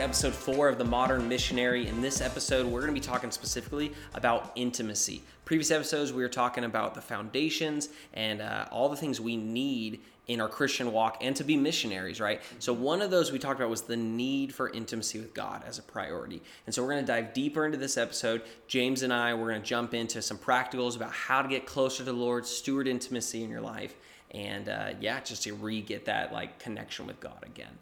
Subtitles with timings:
[0.00, 1.86] to episode four of The Modern Missionary.
[1.86, 5.22] In this episode, we're going to be talking specifically about intimacy.
[5.44, 10.00] Previous episodes, we were talking about the foundations and uh, all the things we need
[10.26, 12.40] in our Christian walk and to be missionaries, right?
[12.60, 15.78] So, one of those we talked about was the need for intimacy with God as
[15.78, 16.40] a priority.
[16.64, 18.40] And so, we're going to dive deeper into this episode.
[18.68, 21.98] James and I, we're going to jump into some practicals about how to get closer
[21.98, 23.96] to the Lord, steward intimacy in your life,
[24.30, 27.76] and uh, yeah, just to re get that like connection with God again.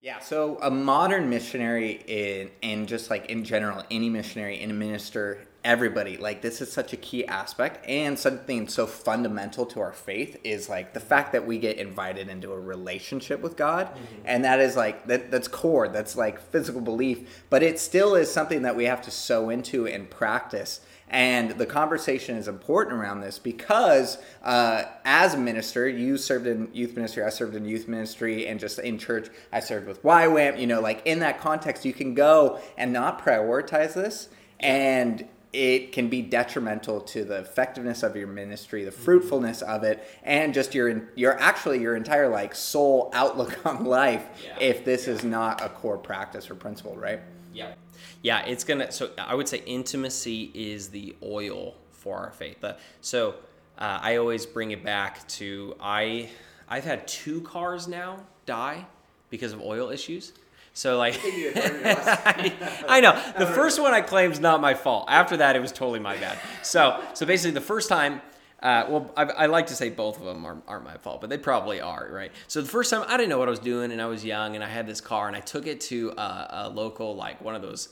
[0.00, 5.40] Yeah, so a modern missionary in and just like in general, any missionary, any minister,
[5.64, 10.38] everybody, like this is such a key aspect and something so fundamental to our faith
[10.44, 13.88] is like the fact that we get invited into a relationship with God.
[13.88, 14.22] Mm-hmm.
[14.24, 18.30] And that is like that that's core, that's like physical belief, but it still is
[18.30, 20.80] something that we have to sow into and practice
[21.10, 26.68] and the conversation is important around this because uh, as a minister, you served in
[26.72, 30.60] youth ministry, I served in youth ministry, and just in church, I served with YWAM.
[30.60, 34.28] You know, like in that context, you can go and not prioritize this,
[34.60, 40.06] and it can be detrimental to the effectiveness of your ministry, the fruitfulness of it,
[40.22, 44.58] and just your your actually your entire like soul outlook on life yeah.
[44.60, 45.14] if this yeah.
[45.14, 47.20] is not a core practice or principle, right?
[47.58, 47.74] Yeah
[48.22, 48.90] yeah, it's gonna.
[48.90, 52.64] So I would say intimacy is the oil for our faith.
[53.00, 53.34] so
[53.78, 56.30] uh, I always bring it back to I.
[56.68, 58.86] I've had two cars now die
[59.30, 60.32] because of oil issues.
[60.74, 65.06] So like, I know the first one I claimed is not my fault.
[65.08, 66.38] After that, it was totally my bad.
[66.62, 68.20] So so basically, the first time.
[68.60, 71.30] Uh, well, I, I, like to say both of them aren't, aren't, my fault, but
[71.30, 72.32] they probably are, right?
[72.48, 74.56] So the first time I didn't know what I was doing, and I was young,
[74.56, 77.54] and I had this car, and I took it to a, a local, like one
[77.54, 77.90] of those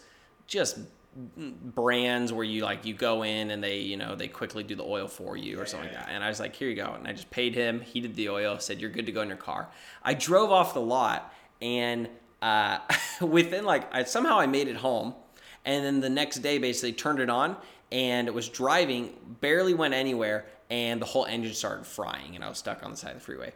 [0.49, 0.79] just
[1.17, 4.85] brands where you like you go in and they you know they quickly do the
[4.85, 6.09] oil for you or something like that.
[6.11, 6.93] And i was like here you go.
[6.93, 9.29] And i just paid him he did the oil said you're good to go in
[9.29, 9.69] your car.
[10.03, 11.33] I drove off the lot
[11.63, 12.09] and
[12.43, 12.79] uh,
[13.21, 15.15] within like I, somehow i made it home
[15.65, 17.57] and then the next day basically turned it on
[17.91, 22.49] and it was driving barely went anywhere and the whole engine started frying and i
[22.49, 23.53] was stuck on the side of the freeway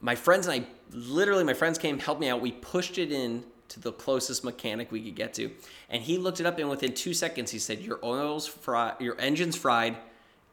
[0.00, 3.44] my friends and i literally my friends came helped me out we pushed it in
[3.68, 5.50] to the closest mechanic we could get to.
[5.90, 9.20] And he looked it up, and within two seconds, he said, "Your oil's fried, your
[9.20, 9.96] engine's fried,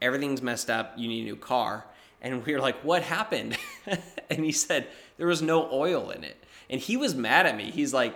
[0.01, 0.94] everything's messed up.
[0.97, 1.85] You need a new car."
[2.22, 3.57] And we were like, "What happened?"
[4.30, 4.88] and he said,
[5.18, 7.69] "There was no oil in it." And he was mad at me.
[7.69, 8.16] He's like,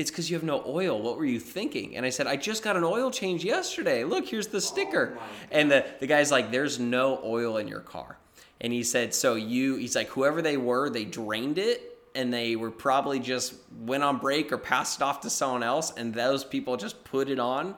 [0.00, 1.00] "It's because you have no oil.
[1.00, 4.04] What were you thinking?" And I said, "I just got an oil change yesterday.
[4.04, 7.80] Look, here's the sticker." Oh and the the guy's like, "There's no oil in your
[7.80, 8.16] car."
[8.60, 12.56] And he said, "So you?" He's like, "Whoever they were, they drained it." and they
[12.56, 16.42] were probably just went on break or passed it off to someone else and those
[16.42, 17.72] people just put it on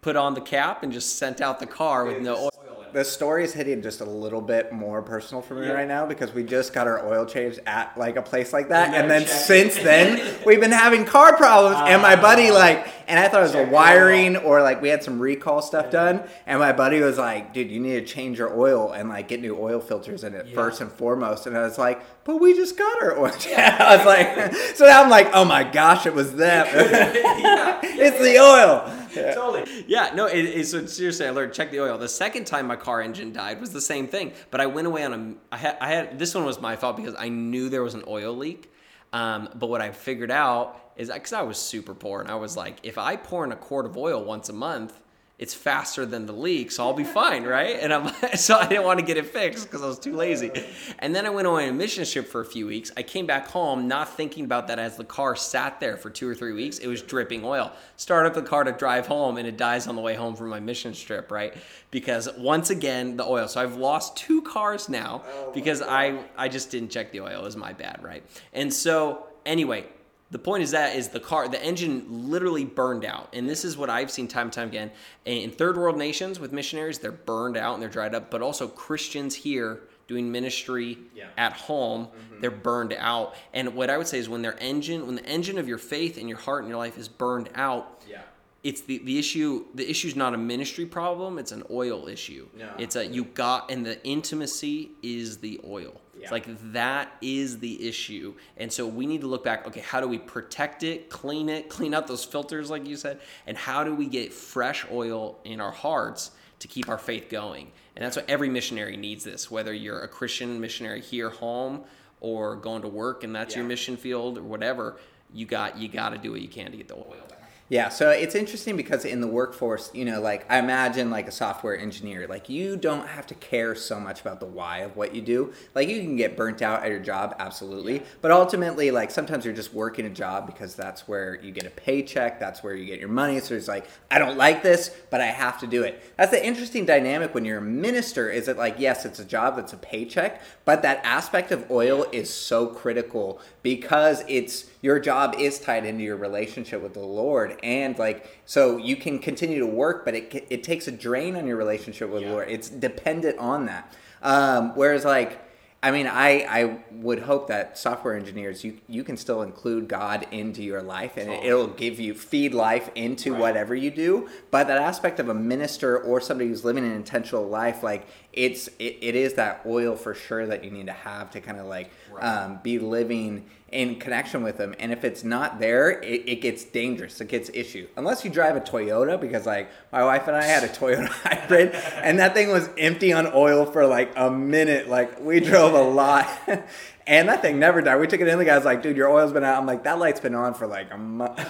[0.00, 2.55] put on the cap and just sent out the car with no oil
[2.96, 5.74] the story is hitting just a little bit more personal for me yeah.
[5.74, 8.94] right now because we just got our oil changed at like a place like that,
[8.94, 11.76] and then since then we've been having car problems.
[11.76, 12.54] Uh, and my buddy ah.
[12.54, 15.90] like, and I thought it was a wiring or like we had some recall stuff
[15.90, 19.28] done, and my buddy was like, "Dude, you need to change your oil and like
[19.28, 20.54] get new oil filters in it yeah.
[20.54, 23.76] first and foremost." And I was like, "But we just got our oil." Yeah.
[23.78, 26.66] I was like, so now I'm like, "Oh my gosh, it was them!
[26.72, 29.34] it's the oil." Yeah.
[29.34, 29.84] totally.
[29.86, 31.26] Yeah, no, it, it's so seriously.
[31.26, 31.98] I learned check the oil.
[31.98, 35.04] The second time my car engine died was the same thing, but I went away
[35.04, 35.54] on a.
[35.54, 38.04] I had, I had this one was my fault because I knew there was an
[38.06, 38.72] oil leak.
[39.12, 42.56] Um, but what I figured out is because I was super poor and I was
[42.56, 45.00] like, if I pour in a quart of oil once a month,
[45.38, 47.76] it's faster than the leak, so I'll be fine, right?
[47.78, 50.50] And I'm so I didn't want to get it fixed because I was too lazy.
[50.98, 52.90] And then I went on a mission trip for a few weeks.
[52.96, 56.26] I came back home not thinking about that as the car sat there for two
[56.26, 56.78] or three weeks.
[56.78, 57.70] It was dripping oil.
[57.96, 60.48] Start up the car to drive home, and it dies on the way home from
[60.48, 61.54] my mission trip, right?
[61.90, 63.46] Because once again, the oil.
[63.46, 67.40] So I've lost two cars now oh because I I just didn't check the oil.
[67.40, 68.24] It was my bad, right?
[68.54, 69.86] And so anyway,
[70.30, 73.76] the point is that is the car the engine literally burned out and this is
[73.76, 74.90] what i've seen time and time again
[75.24, 78.66] in third world nations with missionaries they're burned out and they're dried up but also
[78.68, 81.26] christians here doing ministry yeah.
[81.36, 82.40] at home mm-hmm.
[82.40, 85.58] they're burned out and what i would say is when their engine when the engine
[85.58, 88.22] of your faith and your heart and your life is burned out yeah
[88.66, 92.48] it's the, the issue the issue is not a ministry problem it's an oil issue
[92.56, 92.68] no.
[92.78, 96.22] it's a you got and the intimacy is the oil yeah.
[96.22, 100.00] it's like that is the issue and so we need to look back okay how
[100.00, 103.84] do we protect it clean it clean out those filters like you said and how
[103.84, 108.16] do we get fresh oil in our hearts to keep our faith going and that's
[108.16, 111.82] what every missionary needs this whether you're a christian missionary here home
[112.20, 113.60] or going to work and that's yeah.
[113.60, 114.96] your mission field or whatever
[115.32, 117.35] you got you got to do what you can to get the oil back
[117.68, 121.32] Yeah, so it's interesting because in the workforce, you know, like I imagine like a
[121.32, 125.16] software engineer, like you don't have to care so much about the why of what
[125.16, 125.52] you do.
[125.74, 128.04] Like you can get burnt out at your job, absolutely.
[128.20, 131.70] But ultimately, like sometimes you're just working a job because that's where you get a
[131.70, 133.40] paycheck, that's where you get your money.
[133.40, 136.14] So it's like, I don't like this, but I have to do it.
[136.16, 139.56] That's the interesting dynamic when you're a minister, is it like, yes, it's a job,
[139.56, 145.34] that's a paycheck, but that aspect of oil is so critical because it's your job
[145.36, 149.66] is tied into your relationship with the Lord, and like so you can continue to
[149.66, 152.28] work, but it it takes a drain on your relationship with yeah.
[152.28, 152.48] the Lord.
[152.48, 153.92] It's dependent on that.
[154.22, 155.40] Um, whereas like
[155.82, 160.26] I mean, I, I would hope that software engineers you you can still include God
[160.30, 163.40] into your life, and it, will give you feed life into right.
[163.40, 164.28] whatever you do.
[164.52, 168.68] But that aspect of a minister or somebody who's living an intentional life, like it's
[168.78, 171.66] it, it is that oil for sure that you need to have to kind of
[171.66, 172.22] like right.
[172.22, 174.74] um, be living in connection with them.
[174.78, 177.20] And if it's not there, it, it gets dangerous.
[177.20, 177.88] It gets issue.
[177.96, 181.74] Unless you drive a Toyota, because like my wife and I had a Toyota hybrid,
[181.74, 184.88] and that thing was empty on oil for like a minute.
[184.88, 186.28] Like we drove a lot.
[187.06, 187.96] and that thing never died.
[187.96, 188.38] We took it in.
[188.38, 190.66] The guy's like, "Dude, your oil's been out." I'm like, "That light's been on for
[190.66, 191.40] like a month."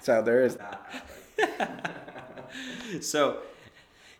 [0.00, 1.96] so there is that.
[3.02, 3.38] so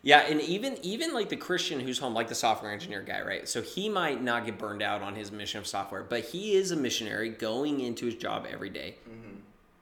[0.02, 3.48] yeah, and even even like the Christian who's home, like the software engineer guy, right?
[3.48, 6.72] So he might not get burned out on his mission of software, but he is
[6.72, 9.36] a missionary going into his job every day, mm-hmm.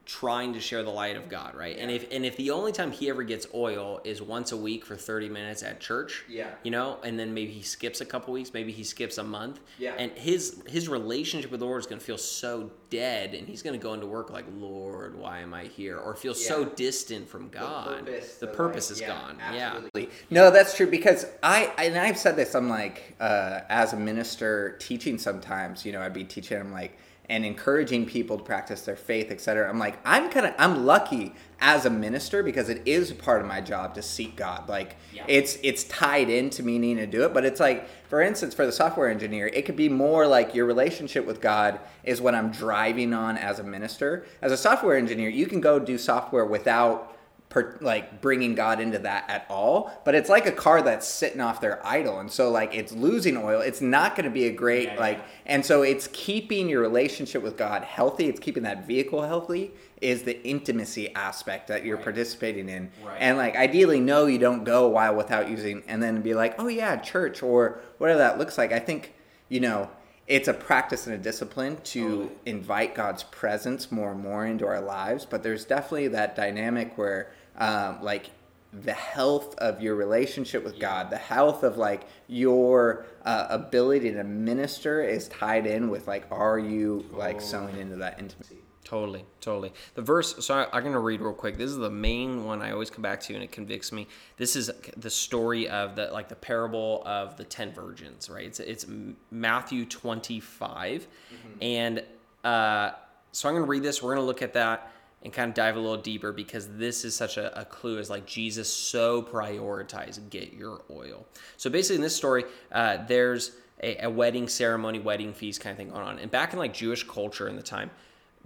[0.05, 1.75] trying to share the light of God, right?
[1.75, 1.81] Yeah.
[1.81, 4.85] And if and if the only time he ever gets oil is once a week
[4.85, 8.31] for thirty minutes at church, yeah, you know, and then maybe he skips a couple
[8.31, 11.87] weeks, maybe he skips a month, yeah, and his his relationship with the Lord is
[11.87, 15.39] going to feel so dead and he's going to go into work like lord why
[15.39, 16.47] am i here or feel yeah.
[16.47, 20.03] so distant from god the purpose, the the purpose is yeah, gone absolutely.
[20.03, 23.97] yeah no that's true because i and i've said this i'm like uh, as a
[23.97, 26.97] minister teaching sometimes you know i'd be teaching i'm like
[27.31, 29.69] and encouraging people to practice their faith, etc.
[29.69, 33.47] I'm like, I'm kind of, I'm lucky as a minister because it is part of
[33.47, 34.67] my job to seek God.
[34.67, 35.23] Like, yeah.
[35.27, 37.33] it's it's tied into me needing to do it.
[37.33, 40.65] But it's like, for instance, for the software engineer, it could be more like your
[40.65, 44.25] relationship with God is what I'm driving on as a minister.
[44.41, 47.15] As a software engineer, you can go do software without
[47.51, 49.91] per, like bringing God into that at all.
[50.03, 53.37] But it's like a car that's sitting off their idle, and so like it's losing
[53.37, 53.61] oil.
[53.61, 55.23] It's not going to be a great yeah, like, yeah.
[55.45, 58.27] and so it's keeping your relationship with God healthy.
[58.27, 59.71] It's keeping that vehicle healthy.
[60.01, 62.03] Is the intimacy aspect that you're right.
[62.03, 63.17] participating in, right.
[63.19, 66.55] and like ideally, no, you don't go a while without using, and then be like,
[66.57, 68.71] oh yeah, church or whatever that looks like.
[68.71, 69.13] I think
[69.47, 69.91] you know
[70.31, 72.29] it's a practice and a discipline to totally.
[72.45, 75.25] invite God's presence more and more into our lives.
[75.25, 77.31] But there's definitely that dynamic where
[77.61, 78.31] um, like
[78.73, 80.79] the health of your relationship with.
[80.79, 86.25] God, the health of like your uh, ability to minister is tied in with like,
[86.31, 88.57] are you like sowing into that intimacy?
[88.83, 89.71] Totally, totally.
[89.93, 91.57] The verse, so I, I'm going to read real quick.
[91.57, 94.07] This is the main one I always come back to, and it convicts me.
[94.37, 98.45] This is the story of the like the parable of the ten virgins, right?
[98.45, 98.85] It's it's
[99.29, 101.63] Matthew 25, mm-hmm.
[101.63, 102.03] and
[102.43, 102.91] uh,
[103.31, 104.03] so I'm going to read this.
[104.03, 104.90] We're going to look at that
[105.23, 108.09] and kind of dive a little deeper because this is such a, a clue as
[108.09, 111.25] like Jesus so prioritized get your oil.
[111.57, 113.51] So basically, in this story, uh, there's
[113.83, 116.19] a, a wedding ceremony, wedding feast kind of thing going on.
[116.19, 117.91] And back in like Jewish culture in the time,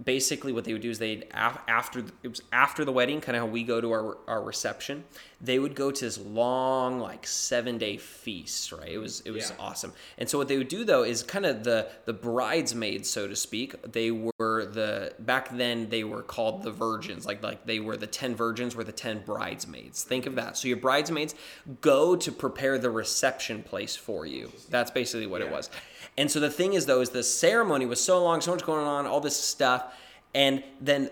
[0.02, 3.42] basically what they would do is they'd after it was after the wedding kind of
[3.42, 5.04] how we go to our, our reception
[5.40, 8.92] they would go to this long like seven day feast right?
[8.92, 9.64] It was it was yeah.
[9.64, 9.92] awesome.
[10.18, 13.36] And so what they would do though is kind of the the bridesmaids so to
[13.36, 17.96] speak they were the back then they were called the virgins like like they were
[17.96, 20.04] the 10 virgins were the 10 bridesmaids.
[20.04, 20.56] Think of that.
[20.56, 21.34] So your bridesmaids
[21.80, 24.52] go to prepare the reception place for you.
[24.70, 25.48] That's basically what yeah.
[25.48, 25.70] it was
[26.18, 28.86] and so the thing is, though, is the ceremony was so long, so much going
[28.86, 29.94] on, all this stuff,
[30.34, 31.10] and then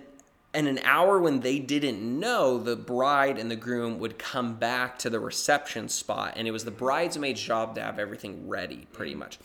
[0.55, 4.99] in an hour when they didn't know, the bride and the groom would come back
[5.01, 9.15] to the reception spot, and it was the bridesmaid's job to have everything ready, pretty
[9.15, 9.39] much.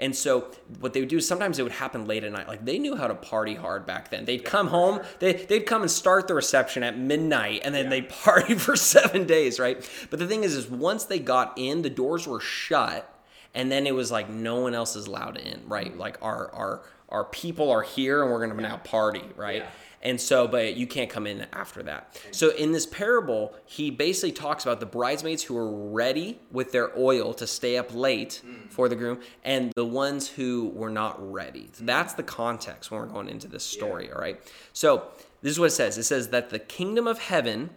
[0.00, 2.48] And so what they would do is sometimes it would happen late at night.
[2.48, 4.24] Like they knew how to party hard back then.
[4.24, 7.90] They'd come home, they, they'd come and start the reception at midnight and then yeah.
[7.90, 9.86] they'd party for seven days, right?
[10.08, 13.14] But the thing is, is once they got in, the doors were shut
[13.54, 15.96] and then it was like no one else is allowed in, right?
[15.96, 18.68] Like our our our people are here and we're gonna yeah.
[18.68, 19.62] now party, right?
[19.62, 19.70] Yeah.
[20.02, 22.18] And so, but you can't come in after that.
[22.30, 26.90] So, in this parable, he basically talks about the bridesmaids who are ready with their
[26.98, 28.70] oil to stay up late mm.
[28.70, 31.68] for the groom and the ones who were not ready.
[31.72, 34.14] So that's the context when we're going into this story, yeah.
[34.14, 34.40] all right?
[34.72, 35.08] So,
[35.42, 37.70] this is what it says it says that the kingdom of heaven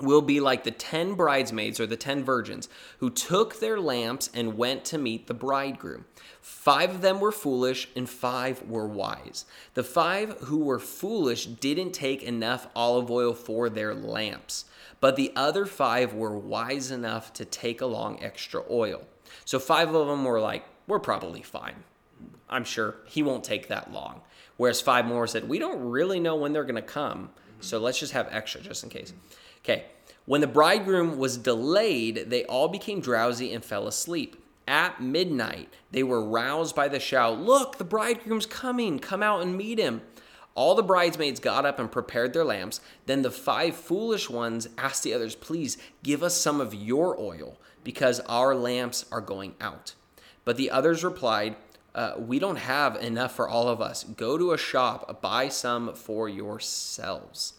[0.00, 2.68] will be like the ten bridesmaids or the ten virgins
[2.98, 6.04] who took their lamps and went to meet the bridegroom.
[6.40, 9.44] Five of them were foolish and five were wise.
[9.74, 14.64] The five who were foolish didn't take enough olive oil for their lamps,
[15.00, 19.02] but the other five were wise enough to take along extra oil.
[19.44, 21.84] So five of them were like, we're probably fine.
[22.48, 24.22] I'm sure he won't take that long.
[24.56, 27.30] Whereas five more said, we don't really know when they're going to come.
[27.60, 29.12] So let's just have extra just in case.
[29.64, 29.86] Okay.
[30.26, 34.36] When the bridegroom was delayed, they all became drowsy and fell asleep.
[34.68, 39.00] At midnight, they were roused by the shout, Look, the bridegroom's coming.
[39.00, 40.02] Come out and meet him.
[40.54, 42.80] All the bridesmaids got up and prepared their lamps.
[43.06, 47.58] Then the five foolish ones asked the others, Please give us some of your oil,
[47.82, 49.94] because our lamps are going out.
[50.44, 51.56] But the others replied,
[51.94, 54.04] uh, We don't have enough for all of us.
[54.04, 57.54] Go to a shop, buy some for yourselves.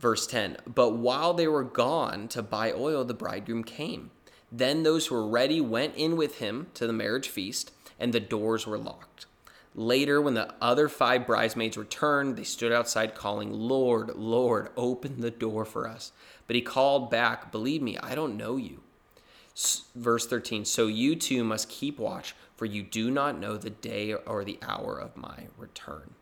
[0.00, 4.10] Verse 10 But while they were gone to buy oil, the bridegroom came.
[4.50, 8.18] Then those who were ready went in with him to the marriage feast, and the
[8.18, 9.26] doors were locked.
[9.74, 15.30] Later, when the other five bridesmaids returned, they stood outside calling, Lord, Lord, open the
[15.30, 16.10] door for us.
[16.48, 18.80] But he called back, Believe me, I don't know you.
[19.94, 24.14] Verse 13 So you too must keep watch, for you do not know the day
[24.14, 26.14] or the hour of my return.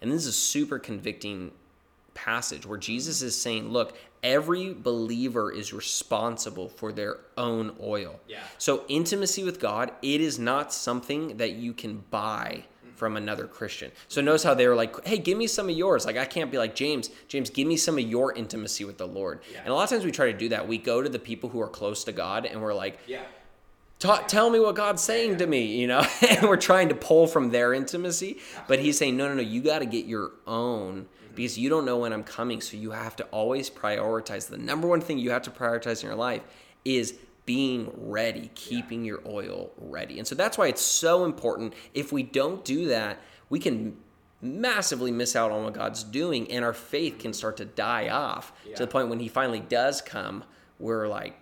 [0.00, 1.50] And this is a super convicting
[2.14, 8.18] passage where Jesus is saying, look, every believer is responsible for their own oil.
[8.26, 8.38] Yeah.
[8.58, 12.64] So intimacy with God, it is not something that you can buy
[12.96, 13.90] from another Christian.
[14.08, 16.50] So notice how they were like, "Hey, give me some of yours." Like I can't
[16.50, 19.40] be like James, James, give me some of your intimacy with the Lord.
[19.52, 19.60] Yeah.
[19.60, 20.66] And a lot of times we try to do that.
[20.66, 23.22] We go to the people who are close to God and we're like, "Yeah,
[23.98, 25.38] tell me what God's saying yeah.
[25.38, 29.16] to me, you know?" and we're trying to pull from their intimacy, but he's saying,
[29.16, 32.24] "No, no, no, you got to get your own." Because you don't know when I'm
[32.24, 32.60] coming.
[32.60, 34.48] So you have to always prioritize.
[34.48, 36.42] The number one thing you have to prioritize in your life
[36.84, 37.14] is
[37.46, 40.18] being ready, keeping your oil ready.
[40.18, 41.74] And so that's why it's so important.
[41.92, 43.96] If we don't do that, we can
[44.40, 48.52] massively miss out on what God's doing and our faith can start to die off
[48.66, 48.74] yeah.
[48.76, 50.44] to the point when he finally does come,
[50.78, 51.34] we're like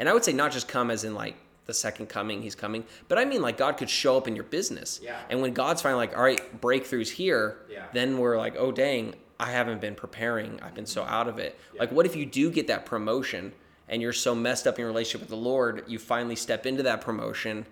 [0.00, 2.84] and I would say not just come as in like the second coming, he's coming.
[3.06, 4.98] But I mean, like, God could show up in your business.
[5.02, 5.20] Yeah.
[5.28, 7.86] And when God's finally like, all right, breakthroughs here, yeah.
[7.92, 10.60] then we're like, oh, dang, I haven't been preparing.
[10.62, 11.58] I've been so out of it.
[11.72, 11.80] Yeah.
[11.80, 13.52] Like, what if you do get that promotion
[13.88, 16.82] and you're so messed up in your relationship with the Lord, you finally step into
[16.84, 17.66] that promotion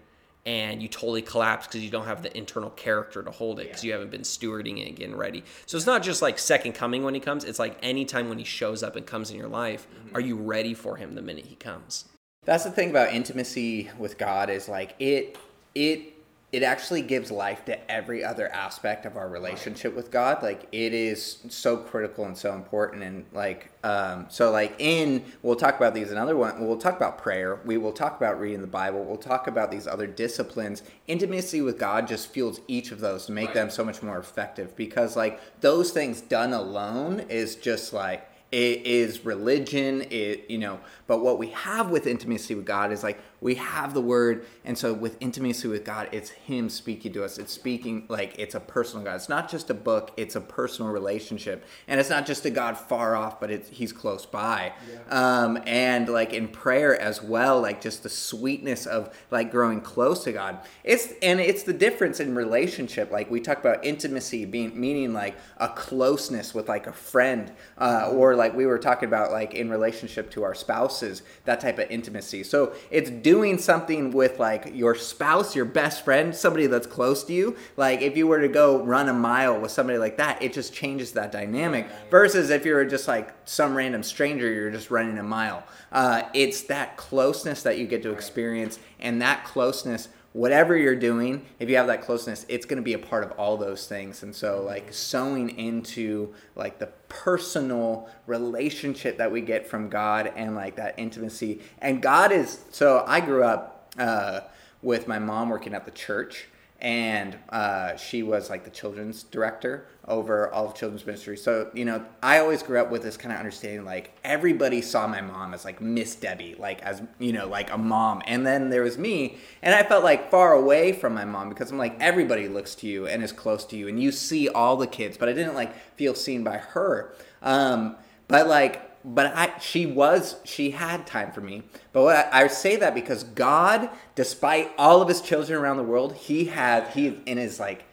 [0.47, 3.85] and you totally collapse because you don't have the internal character to hold it because
[3.85, 3.89] yeah.
[3.89, 5.45] you haven't been stewarding it and getting ready.
[5.67, 8.45] So it's not just like second coming when he comes, it's like anytime when he
[8.45, 10.17] shows up and comes in your life, mm-hmm.
[10.17, 12.07] are you ready for him the minute he comes?
[12.45, 15.37] That's the thing about intimacy with God is like it
[15.75, 16.15] it
[16.51, 20.43] it actually gives life to every other aspect of our relationship with God.
[20.43, 23.03] Like it is so critical and so important.
[23.03, 26.67] And like, um, so like in, we'll talk about these another one.
[26.67, 27.61] We'll talk about prayer.
[27.67, 29.05] We will talk about reading the Bible.
[29.05, 30.83] We'll talk about these other disciplines.
[31.07, 33.55] Intimacy with God just fuels each of those to make right.
[33.55, 38.87] them so much more effective because like those things done alone is just like, it
[38.87, 43.21] is religion it you know but what we have with intimacy with god is like
[43.41, 47.39] we have the word and so with intimacy with god it's him speaking to us.
[47.39, 49.17] It's speaking like it's a personal god.
[49.17, 51.65] It's not just a book it's a personal relationship.
[51.87, 54.73] And it's not just a god far off but it's he's close by.
[54.91, 55.45] Yeah.
[55.45, 60.25] um, and like in prayer as well like just the sweetness of like growing close
[60.25, 60.59] to god.
[60.85, 63.11] It's and it's the difference in relationship.
[63.11, 68.11] Like we talk about intimacy being meaning like a closeness with like a friend uh,
[68.13, 71.91] or like we were talking about like in relationship to our spouses that type of
[71.91, 72.43] intimacy.
[72.43, 77.35] So it's doing something with like your spouse, your best friend, somebody that's close to
[77.35, 80.51] you, like if you were to go run a mile with somebody like that, it
[80.55, 81.87] just changes that dynamic.
[82.11, 85.63] Versus if you're just like some random stranger, you're just running a mile.
[85.93, 90.09] Uh, it's that closeness that you get to experience, and that closeness
[90.39, 93.33] whatever you're doing, if you have that closeness, it's going to be a part of
[93.33, 94.23] all those things.
[94.23, 100.55] And so, like, sowing into like the personal relationship that we get from God and
[100.55, 101.61] like that intimacy.
[101.81, 103.05] And God is so.
[103.05, 104.43] I grew up uh,
[104.81, 106.47] with my mom working at the church
[106.81, 111.37] and uh, she was like the children's director over all of children's ministry.
[111.37, 115.07] So you know, I always grew up with this kind of understanding, like everybody saw
[115.07, 118.71] my mom as like Miss Debbie, like as you know, like a mom, and then
[118.71, 121.97] there was me, and I felt like far away from my mom because I'm like
[122.01, 125.19] everybody looks to you and is close to you, and you see all the kids,
[125.19, 127.13] but I didn't like feel seen by her.
[127.43, 127.97] Um,
[128.29, 131.63] but like but I, she was, she had time for me.
[131.93, 136.15] But I, I, say that because God, despite all of his children around the world,
[136.15, 137.85] he had, he in his like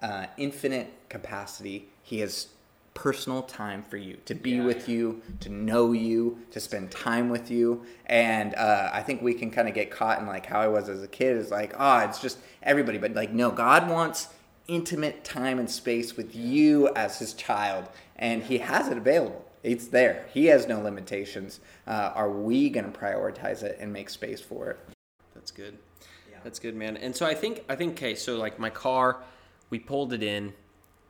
[0.00, 2.48] uh, infinite capacity, he has
[2.94, 7.28] personal time for you, to be Yeah, with you, to know you, to spend time
[7.28, 7.84] with you.
[8.06, 10.88] And uh, I think we can kind of get caught in like how I was
[10.88, 12.98] as a kid is like, oh, it's just everybody.
[12.98, 14.28] But like, no, God wants
[14.68, 19.43] intimate time and space with you as his child, and he has it available.
[19.64, 20.26] It's there.
[20.32, 21.60] He has no limitations.
[21.86, 24.78] Uh, are we going to prioritize it and make space for it?
[25.34, 25.78] That's good.
[26.30, 26.36] Yeah.
[26.44, 26.98] That's good, man.
[26.98, 29.22] And so I think I think okay, so like my car,
[29.70, 30.52] we pulled it in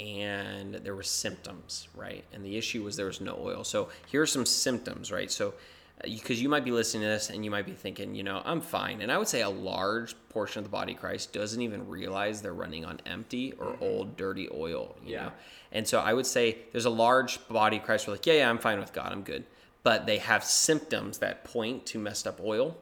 [0.00, 2.24] and there were symptoms, right?
[2.32, 3.64] And the issue was there was no oil.
[3.64, 5.30] So here are some symptoms, right?
[5.30, 5.54] So
[6.02, 8.60] because you might be listening to this and you might be thinking, you know, I'm
[8.60, 9.00] fine.
[9.00, 12.42] And I would say a large portion of the body of Christ doesn't even realize
[12.42, 15.24] they're running on empty or old, dirty oil, you Yeah.
[15.26, 15.32] know?
[15.74, 18.34] And so I would say there's a large body of Christ who are like, yeah,
[18.34, 19.44] yeah, I'm fine with God, I'm good.
[19.82, 22.76] But they have symptoms that point to messed up oil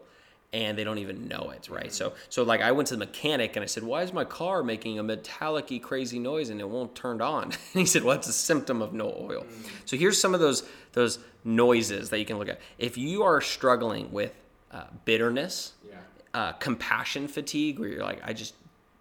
[0.52, 1.90] and they don't even know it, right?
[1.90, 4.62] So, so like I went to the mechanic and I said, "Why is my car
[4.62, 8.28] making a metallic-y crazy noise and it won't turn on?" And he said, "Well, it's
[8.28, 9.46] a symptom of no oil."
[9.87, 12.61] So here's some of those those noises that you can look at.
[12.78, 14.34] If you are struggling with
[14.70, 15.96] uh, bitterness, Yeah.
[16.34, 18.54] uh, compassion fatigue, where you're like, I just,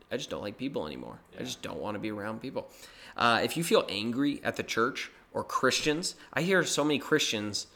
[0.09, 1.19] I just don't like people anymore.
[1.37, 2.69] I just don't want to be around people.
[3.17, 7.67] Uh, if you feel angry at the church or Christians, I hear so many Christians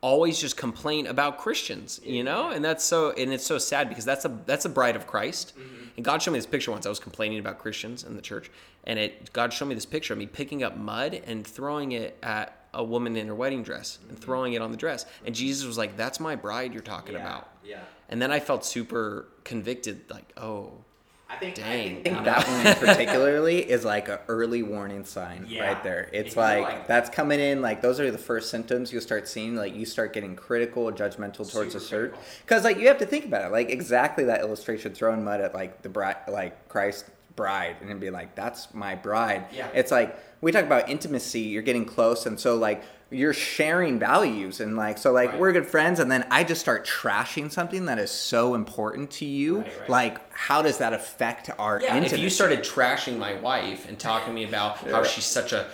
[0.00, 4.04] always just complain about Christians, you know, and that's so, and it's so sad because
[4.04, 5.54] that's a that's a bride of Christ.
[5.96, 6.86] And God showed me this picture once.
[6.86, 8.50] I was complaining about Christians in the church,
[8.84, 12.16] and it God showed me this picture of me picking up mud and throwing it
[12.22, 15.06] at a woman in her wedding dress and throwing it on the dress.
[15.26, 17.80] And Jesus was like, "That's my bride you're talking about." Yeah.
[18.08, 20.84] And then I felt super convicted, like, oh,
[21.30, 21.56] I think.
[21.56, 21.66] Dang.
[21.66, 25.66] I I think, think that one particularly is like an early warning sign Yeah.
[25.66, 26.08] right there.
[26.12, 27.60] It's like, like- that's coming in.
[27.60, 29.54] Like those are the first symptoms you'll start seeing.
[29.54, 32.10] Like you start getting critical, judgmental towards a Super shirt.
[32.12, 32.20] critical.
[32.46, 33.52] Because like you have to think about it.
[33.52, 37.04] Like exactly that illustration, throwing mud at like the bride, like Christ
[37.36, 39.44] bride, and then be like, that's my bride.
[39.52, 39.68] Yeah.
[39.74, 41.40] It's like we talk about intimacy.
[41.40, 45.40] You're getting close, and so like you're sharing values and like so like Right.
[45.40, 49.24] we're good friends and then i just start trashing something that is so important to
[49.24, 49.88] you Right, right.
[49.88, 51.88] like how does that affect our yeah.
[51.96, 55.54] intimacy If you started trashing my wife and talking to me about how she's such
[55.54, 55.68] a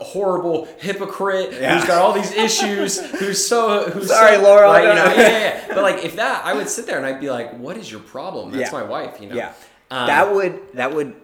[0.00, 1.76] horrible hypocrite Yeah.
[1.78, 4.66] who's got all these issues, who's so who's Sorry, so, Laura.
[4.68, 5.64] right, you know, yeah, yeah, yeah.
[5.68, 8.00] But like if that, I would sit there and I'd be like, "What is your
[8.00, 8.50] problem?
[8.50, 9.36] That's my wife," you know.
[9.36, 9.52] Yeah,
[9.90, 11.14] Um, that would that would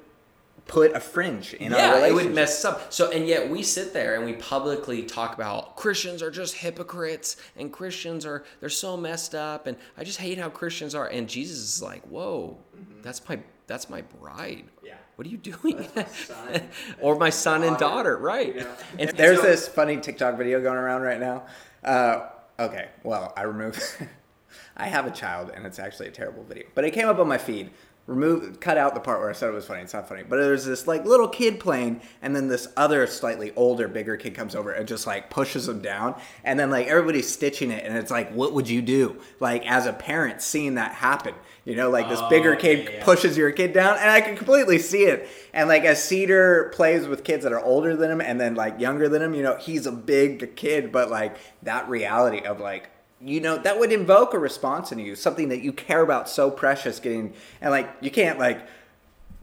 [0.69, 2.27] put a fringe in our yeah, it relationship.
[2.27, 2.93] would mess us up.
[2.93, 7.37] So, and yet we sit there and we publicly talk about Christians are just hypocrites
[7.57, 11.07] and Christians are they're so messed up and I just hate how Christians are.
[11.09, 12.59] And Jesus is like, whoa,
[13.03, 14.65] that's my that's my bride.
[14.85, 14.95] Yeah.
[15.17, 15.89] What are you doing?
[15.97, 16.63] my
[17.01, 18.57] or my son and daughter, right?
[18.57, 18.67] know?
[18.99, 21.47] And There's so- this funny TikTok video going around right now.
[21.83, 22.29] Uh,
[22.59, 23.83] okay, well, I removed.
[24.77, 27.27] I have a child, and it's actually a terrible video, but it came up on
[27.29, 27.71] my feed.
[28.09, 29.83] Remove, cut out the part where I said it was funny.
[29.83, 33.53] It's not funny, but there's this like little kid playing, and then this other slightly
[33.55, 37.31] older, bigger kid comes over and just like pushes him down, and then like everybody's
[37.31, 39.19] stitching it, and it's like, what would you do?
[39.41, 41.35] Like as a parent, seeing that happen,
[41.67, 43.05] you know, like this Oh, bigger kid yeah, yeah.
[43.05, 45.29] pushes your kid down, and I can completely see it.
[45.53, 48.81] And like as Cedar plays with kids that are older than him and then like
[48.81, 52.89] younger than him, you know, he's a big kid, but like that reality of like,
[53.21, 56.51] you know, that would invoke a response in you, something that you care about so
[56.51, 58.61] precious getting, and like you can't like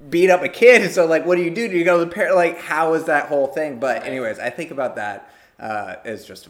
[0.10, 0.92] beat up a kid.
[0.96, 1.68] So like, what do you do?
[1.68, 2.36] Do you go to the parent?
[2.36, 3.80] Like, how is that whole thing?
[3.80, 6.48] But anyways, I think about that uh, as just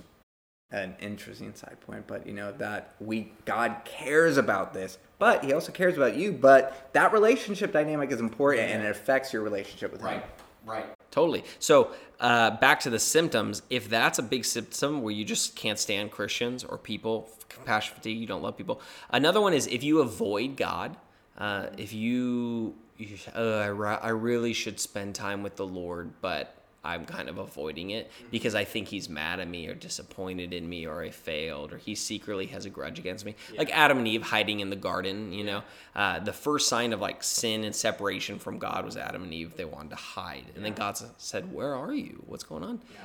[0.72, 2.06] an interesting side point.
[2.08, 6.32] But you know that we God cares about this, but He also cares about you.
[6.32, 10.22] But that relationship dynamic is important, and it affects your relationship with Him.
[10.66, 10.95] Right.
[11.16, 11.46] Totally.
[11.60, 13.62] So uh, back to the symptoms.
[13.70, 18.20] If that's a big symptom where you just can't stand Christians or people, compassion fatigue,
[18.20, 18.82] you don't love people.
[19.10, 20.98] Another one is if you avoid God.
[21.38, 26.12] Uh, if you, you uh, I, ri- I really should spend time with the Lord,
[26.20, 26.54] but
[26.86, 30.70] I'm kind of avoiding it because I think He's mad at me or disappointed in
[30.70, 33.36] me or I failed or He secretly has a grudge against me.
[33.58, 35.34] Like Adam and Eve hiding in the garden.
[35.34, 35.64] You know,
[35.96, 39.56] uh, the first sign of like sin and separation from God was Adam and Eve.
[39.58, 42.24] They wanted to hide, and then God said, "Where are you?
[42.28, 43.00] What's going on?" Yeah.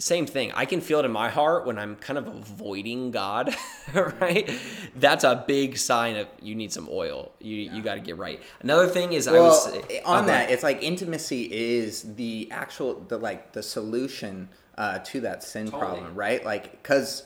[0.00, 0.50] Same thing.
[0.52, 3.54] I can feel it in my heart when I'm kind of avoiding God,
[3.94, 4.50] right?
[4.96, 7.32] That's a big sign of you need some oil.
[7.38, 8.42] You you got to get right.
[8.60, 13.04] Another thing is I Well, was uh, on that, it's like intimacy is the actual,
[13.08, 15.82] the like the solution uh, to that sin Totally.
[15.82, 16.42] problem, right?
[16.42, 17.24] Like, because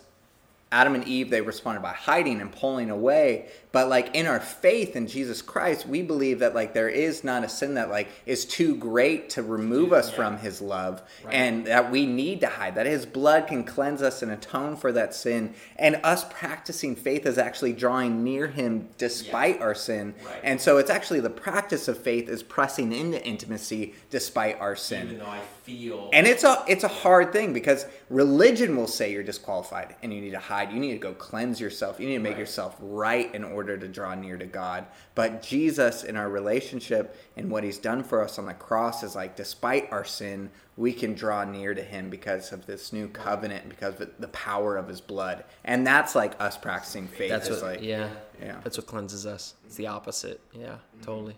[0.72, 3.46] Adam and Eve, they responded by hiding and pulling away.
[3.74, 7.42] But like in our faith in Jesus Christ, we believe that like there is not
[7.42, 10.16] a sin that like is too great to remove us Yeah.
[10.16, 11.34] from his love Right.
[11.34, 14.92] and that we need to hide, that his blood can cleanse us and atone for
[14.92, 15.54] that sin.
[15.74, 20.14] And us practicing faith is actually drawing near him despite our sin.
[20.24, 20.40] Right.
[20.44, 25.06] And so it's actually the practice of faith is pressing into intimacy despite our sin.
[25.08, 29.10] Even though I feel And it's a it's a hard thing because religion will say
[29.10, 30.70] you're disqualified and you need to hide.
[30.70, 31.98] You need to go cleanse yourself.
[31.98, 32.40] You need to make Right.
[32.40, 34.86] yourself right in order to draw near to God.
[35.14, 39.14] But Jesus in our relationship and what he's done for us on the cross is
[39.14, 43.68] like despite our sin, we can draw near to him because of this new covenant
[43.68, 45.44] because of the power of his blood.
[45.64, 47.30] And that's like us practicing faith.
[47.30, 48.08] That's what, like yeah,
[48.40, 48.60] yeah.
[48.62, 49.54] That's what cleanses us.
[49.66, 50.40] It's the opposite.
[50.52, 51.36] Yeah, totally.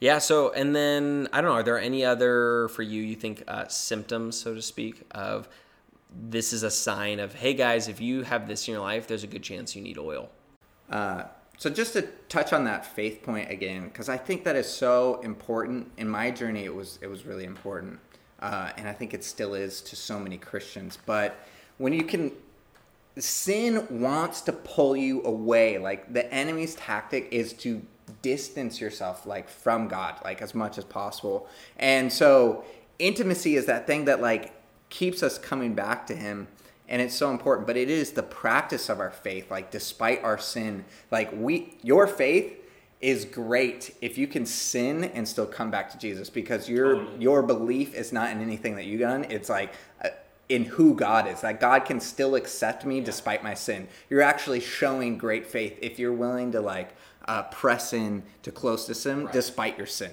[0.00, 0.18] Yeah.
[0.18, 1.56] So, and then I don't know.
[1.56, 3.02] Are there any other for you?
[3.02, 5.48] You think uh, symptoms, so to speak, of
[6.14, 9.24] this is a sign of hey guys, if you have this in your life, there's
[9.24, 10.30] a good chance you need oil.
[10.90, 11.24] Uh,
[11.62, 15.20] so just to touch on that faith point again, because I think that is so
[15.22, 15.92] important.
[15.96, 18.00] In my journey, it was it was really important,
[18.40, 20.98] uh, and I think it still is to so many Christians.
[21.06, 21.36] But
[21.78, 22.32] when you can,
[23.16, 25.78] sin wants to pull you away.
[25.78, 27.80] Like the enemy's tactic is to
[28.22, 31.46] distance yourself, like from God, like as much as possible.
[31.76, 32.64] And so
[32.98, 34.52] intimacy is that thing that like
[34.88, 36.48] keeps us coming back to Him
[36.92, 40.38] and it's so important but it is the practice of our faith like despite our
[40.38, 42.54] sin like we your faith
[43.00, 47.18] is great if you can sin and still come back to jesus because your Totally.
[47.22, 49.72] your belief is not in anything that you done it's like
[50.04, 50.08] uh,
[50.48, 54.60] in who god is that god can still accept me despite my sin you're actually
[54.60, 56.90] showing great faith if you're willing to like
[57.26, 59.32] uh, press in to close to him Right.
[59.32, 60.10] despite your sin.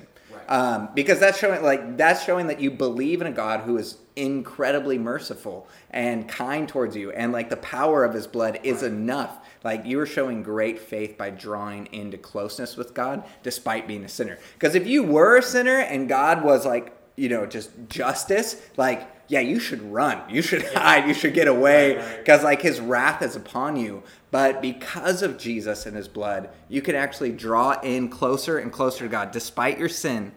[0.50, 3.98] Um, because that's showing like that's showing that you believe in a God who is
[4.16, 8.92] incredibly merciful and kind towards you, and like the power of His blood is Right.
[8.92, 9.38] enough.
[9.64, 14.10] Like you are showing great faith by drawing into closeness with God, despite being a
[14.10, 14.40] sinner.
[14.56, 19.08] Because if you were a sinner and God was like you know just justice, like
[19.28, 23.22] yeah, you should run, you should hide, you should get away, because like His wrath
[23.22, 24.02] is upon you.
[24.32, 29.04] But because of Jesus and His blood, you can actually draw in closer and closer
[29.06, 30.32] to God, despite your sin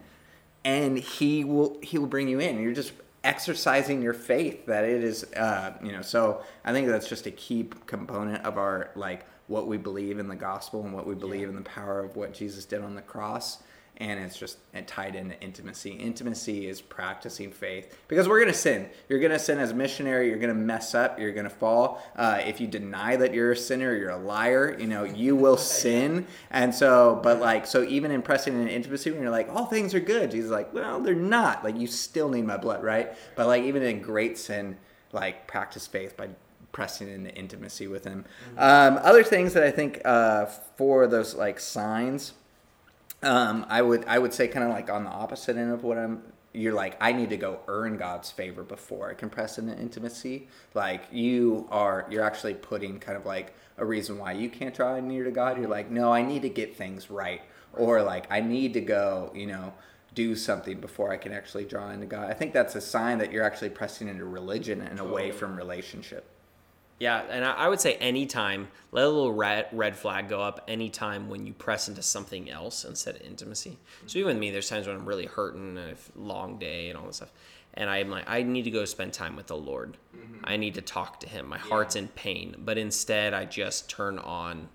[0.65, 5.03] and he will he will bring you in you're just exercising your faith that it
[5.03, 9.25] is uh, you know so i think that's just a key component of our like
[9.47, 11.47] what we believe in the gospel and what we believe Yeah.
[11.49, 13.63] in the power of what jesus did on the cross
[13.97, 15.91] and it's just it tied into intimacy.
[15.91, 17.95] Intimacy is practicing faith.
[18.07, 18.89] Because we're gonna sin.
[19.07, 20.29] You're gonna sin as a missionary.
[20.29, 21.19] You're gonna mess up.
[21.19, 22.03] You're gonna fall.
[22.15, 24.75] Uh, if you deny that you're a sinner you're a liar.
[24.79, 26.25] You know you will sin.
[26.49, 29.93] And so but like so even in pressing in intimacy when you're like all things
[29.93, 31.63] are good jesus is like well they're not.
[31.63, 33.13] Like you still need my blood right?
[33.35, 34.77] But like even in great sin
[35.11, 36.29] like practice faith by
[36.71, 38.25] pressing into intimacy with him.
[38.57, 42.33] Um, other things that i think uh, for those like signs
[43.23, 45.97] um, I would I would say kind of like on the opposite end of what
[45.97, 46.21] I'm.
[46.55, 50.47] You're like I need to go earn God's favor before I can press into intimacy.
[50.75, 54.99] Like you are, you're actually putting kind of like a reason why you can't draw
[54.99, 55.57] near to God.
[55.57, 57.41] You're like, no, I need to get things right,
[57.73, 59.73] or like I need to go, you know,
[60.13, 62.29] do something before I can actually draw into God.
[62.29, 66.32] I think that's a sign that you're actually pressing into religion and away from relationship.
[66.99, 71.27] Yeah, and I, would say anytime, let a little red, red flag go up anytime
[71.27, 73.77] when you press into something else instead of intimacy.
[74.05, 76.97] So even with me, there's times when I'm really hurting, and a long day and
[76.97, 77.31] all this stuff,
[77.73, 79.97] and I'm like, I need to go spend time with the Lord.
[80.15, 80.41] Mm-hmm.
[80.43, 81.47] I need to talk to Him.
[81.47, 84.69] My heart's in pain, but instead I just turn on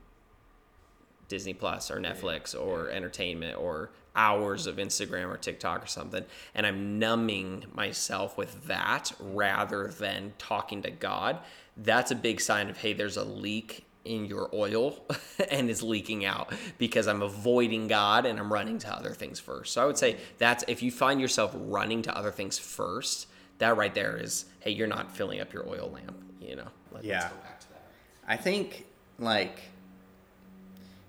[1.28, 6.66] Disney Plus or Netflix or entertainment or hours of Instagram or TikTok or something, and
[6.66, 11.38] I'm numbing myself with that rather than talking to God,
[11.78, 15.04] that's a big sign of hey, there's a leak in your oil
[15.50, 19.72] and it's leaking out because I'm avoiding God and I'm running to other things first.
[19.74, 23.26] So I would say that's if you find yourself running to other things first,
[23.58, 26.68] that right there is hey, you're not filling up your oil lamp, you know.
[26.92, 27.20] Let- Yeah.
[27.20, 27.82] Let's go back to that.
[28.26, 28.86] I think
[29.18, 29.60] like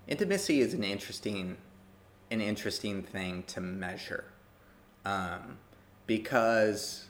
[0.08, 1.56] intimacy is an interesting
[2.30, 4.24] an interesting thing to measure
[5.04, 5.58] um,
[6.06, 7.06] because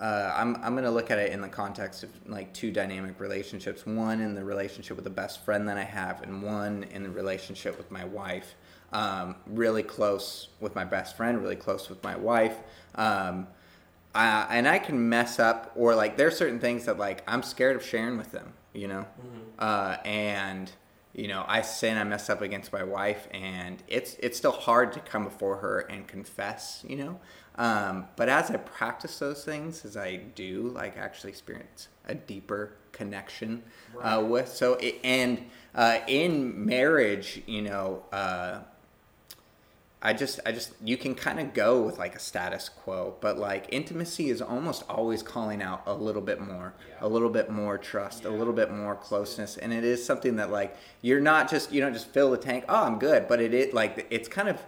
[0.00, 3.18] uh, I'm, I'm going to look at it in the context of like two dynamic
[3.18, 3.86] relationships.
[3.86, 7.10] One in the relationship with the best friend that i have and one in the
[7.10, 8.54] relationship with my wife.
[8.92, 12.56] Um, really close with my best friend really close with my wife.
[12.94, 13.48] Um,
[14.14, 17.76] I, and i can mess up or like there's certain things that like i'm scared
[17.76, 19.06] of sharing with them you know?
[19.58, 20.70] Uh, and
[21.14, 24.92] you know i sin i mess up against my wife and it's it's still hard
[24.92, 27.18] to come before her and confess you know
[27.58, 32.72] um, but as i practice those things as i do like actually experience a deeper
[32.96, 33.62] connection
[34.00, 34.48] uh, with.
[34.48, 38.60] So, it, and uh, in marriage, you know, uh,
[40.02, 43.38] I just, I just, you can kind of go with like a status quo, but
[43.38, 47.76] like intimacy is almost always calling out a little bit more, a little bit more
[47.76, 51.72] trust, a little bit more closeness, and it is something that like you're not just,
[51.72, 52.64] you don't just fill the tank.
[52.68, 54.60] Oh, I'm good, but it is like it's kind of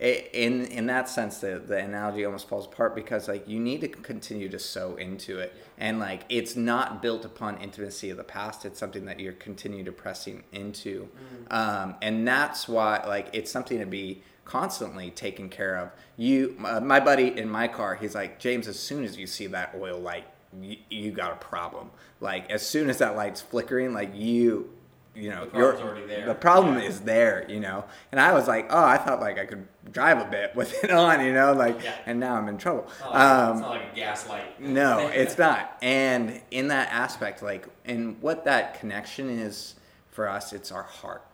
[0.00, 3.88] in in that sense the, the analogy almost falls apart because like you need to
[3.88, 5.54] continue to sow into it.
[5.76, 8.64] And like it's not built upon intimacy of the past.
[8.64, 11.08] It's something that you're continue to pressing into.
[11.50, 11.54] Mm.
[11.54, 15.90] um, and that's why like it's something to be constantly taken care of.
[16.16, 19.46] You uh, my buddy in my car he's like james as soon as you see
[19.48, 20.24] that oil light
[20.58, 21.90] you, you got a problem.
[22.20, 24.70] Like as soon as that light's flickering like you
[25.14, 26.84] you know, the, the problem yeah.
[26.84, 27.84] is there, you know.
[28.12, 30.90] And I was like, oh, I thought like I could drive a bit with it
[30.90, 31.96] on, you know, like, yeah.
[32.06, 32.86] and now I'm in trouble.
[32.88, 34.60] It's not, like, um, it's not like a gas light.
[34.60, 35.76] no, it's not.
[35.82, 39.74] And in that aspect, like, and what that connection is
[40.10, 41.24] for us, it's our heart.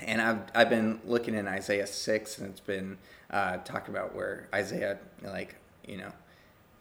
[0.00, 2.98] And I've I've been looking in Isaiah six, and it's been
[3.30, 5.54] uh, talking about where Isaiah, like,
[5.86, 6.12] you know,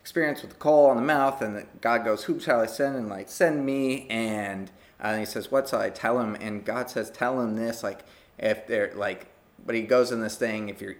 [0.02, 3.10] experience with the coal on the mouth, and God goes, "Who shall I send?" And
[3.10, 7.10] like, send me, and and he says, "What shall I tell him?" And God says,
[7.10, 8.02] "Tell him this." Like
[8.38, 9.28] if they're like,
[9.66, 10.70] but he goes in this thing.
[10.70, 10.96] If you're,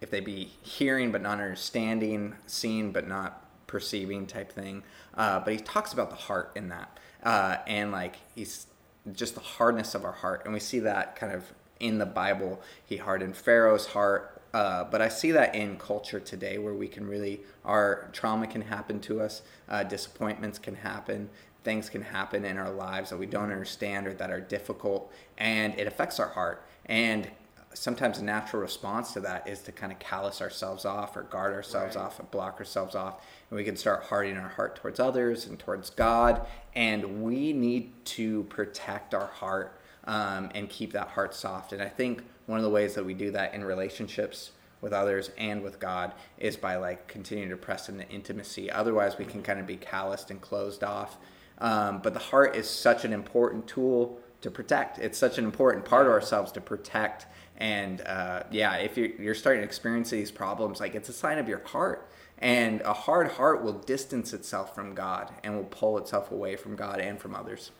[0.00, 4.82] if they be hearing but not understanding, seeing but not perceiving, type thing.
[5.14, 8.66] Uh, but he talks about the heart in that, uh, and like he's
[9.12, 12.60] just the hardness of our heart, and we see that kind of in the Bible.
[12.84, 14.35] He hardened Pharaoh's heart.
[14.56, 18.62] Uh, but I see that in culture today where we can really, our trauma can
[18.62, 21.28] happen to us, uh, disappointments can happen,
[21.62, 25.78] things can happen in our lives that we don't understand or that are difficult and
[25.78, 26.64] it affects our heart.
[26.86, 27.30] And
[27.74, 31.52] sometimes a natural response to that is to kind of callous ourselves off or guard
[31.52, 32.06] ourselves right.
[32.06, 33.26] off and block ourselves off.
[33.50, 36.46] And we can start hardening our heart towards others and towards god.
[36.74, 41.88] And we need to protect our heart um, and keep that heart soft and i
[41.88, 45.80] think one of the ways that we do that in relationships with others and with
[45.80, 49.76] god is by like continuing to press into intimacy otherwise we can kind of be
[49.76, 51.16] calloused and closed off
[51.58, 54.98] um, but the heart is such an important tool to protect.
[54.98, 57.26] It's such an important part of ourselves to protect.
[57.56, 61.38] And uh, yeah, if you're, you're starting to experience these problems, like it's a sign
[61.38, 62.08] of your heart.
[62.38, 66.76] And a hard heart will distance itself from God and will pull itself away from
[66.76, 67.70] God and from others.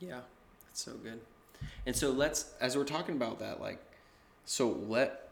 [0.00, 0.20] Yeah,
[0.74, 1.20] so good.
[1.86, 3.78] And so let's, as we're talking about that, like,
[4.44, 5.24] so let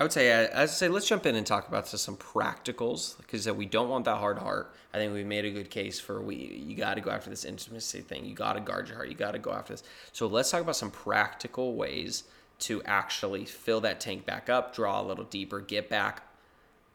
[0.00, 3.16] I would say, uh, I would say, let's jump in and talk about some practicals
[3.16, 4.72] because we don't want that hard heart.
[4.94, 6.36] I think we made a good case for we.
[6.36, 8.24] You got to go after this intimacy thing.
[8.24, 9.08] You got to guard your heart.
[9.08, 9.82] You got to go after this.
[10.12, 12.24] So let's talk about some practical ways
[12.60, 16.22] to actually fill that tank back up, draw a little deeper, get back.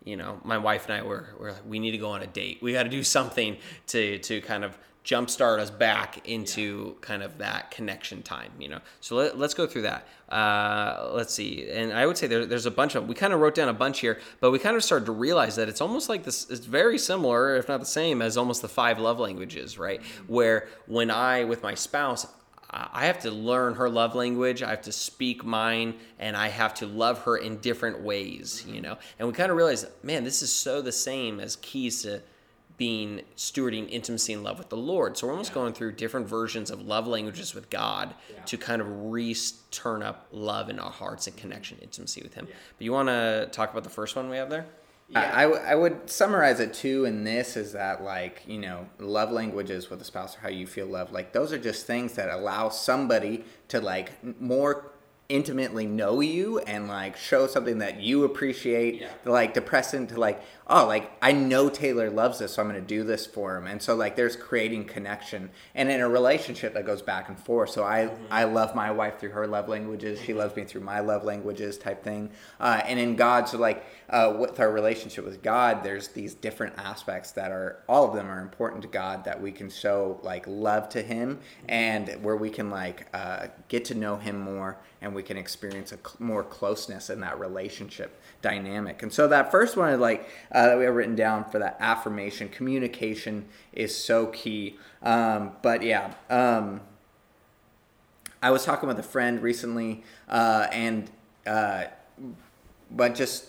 [0.05, 2.59] You know, my wife and I were, were we need to go on a date.
[2.61, 7.05] We got to do something to to kind of jumpstart us back into yeah.
[7.05, 8.79] kind of that connection time, you know.
[9.01, 10.07] So let, us go through that.
[10.29, 11.69] Uh, let's see.
[11.69, 13.73] And I would say there, there's a bunch of, we kind of wrote down a
[13.73, 16.65] bunch here, but we kind of started to realize that it's almost like this, it's
[16.65, 20.01] very similar, if not the same, as almost the five love languages, right?
[20.01, 20.33] Mm-hmm.
[20.33, 22.25] Where when I, with my spouse,
[22.73, 24.63] I have to learn her love language.
[24.63, 28.81] I have to speak mine, and I have to love her in different ways, you
[28.81, 28.97] know.
[29.19, 32.23] And we kind of realized, man, this is so the same as keys to
[32.77, 35.17] being stewarding intimacy and love with the Lord.
[35.17, 35.55] So we're almost yeah.
[35.55, 38.41] going through different versions of love languages with God yeah.
[38.43, 39.35] to kind of re
[39.71, 41.47] turn up love in our hearts and mm-hmm.
[41.47, 42.47] connection, intimacy with Him.
[42.49, 42.55] Yeah.
[42.77, 44.65] But you want to talk about the first one we have there?
[45.09, 45.31] Yeah.
[45.33, 49.89] I, I would summarize it too in this is that like you know love languages
[49.89, 52.69] with a spouse or how you feel love like those are just things that allow
[52.69, 54.92] somebody to like more
[55.29, 59.09] intimately know you and like show something that you appreciate yeah.
[59.25, 62.85] like depressing to like oh like i know taylor loves this so i'm going to
[62.85, 63.67] do this for him.
[63.67, 65.49] And so like there's creating connection.
[65.75, 67.71] And in a relationship that goes back and forth.
[67.71, 68.23] So i mm-hmm.
[68.31, 70.19] i love my wife through her love languages.
[70.21, 72.31] She loves me through my love languages type thing.
[72.59, 76.73] Uh, and in god so like uh, with our relationship with god there's these different
[76.77, 80.45] aspects that are all of them are important to god that we can show like
[80.47, 85.13] love to him and where we can like uh, get to know him more and
[85.13, 89.03] we can experience a cl- more closeness in that relationship dynamic.
[89.03, 92.47] And so that first one, like uh, that we have written down for that affirmation,
[92.49, 94.77] communication is so key.
[95.01, 96.81] Um, but yeah, um,
[98.41, 101.11] I was talking with a friend recently, uh, and
[101.45, 101.85] uh,
[102.89, 103.47] but just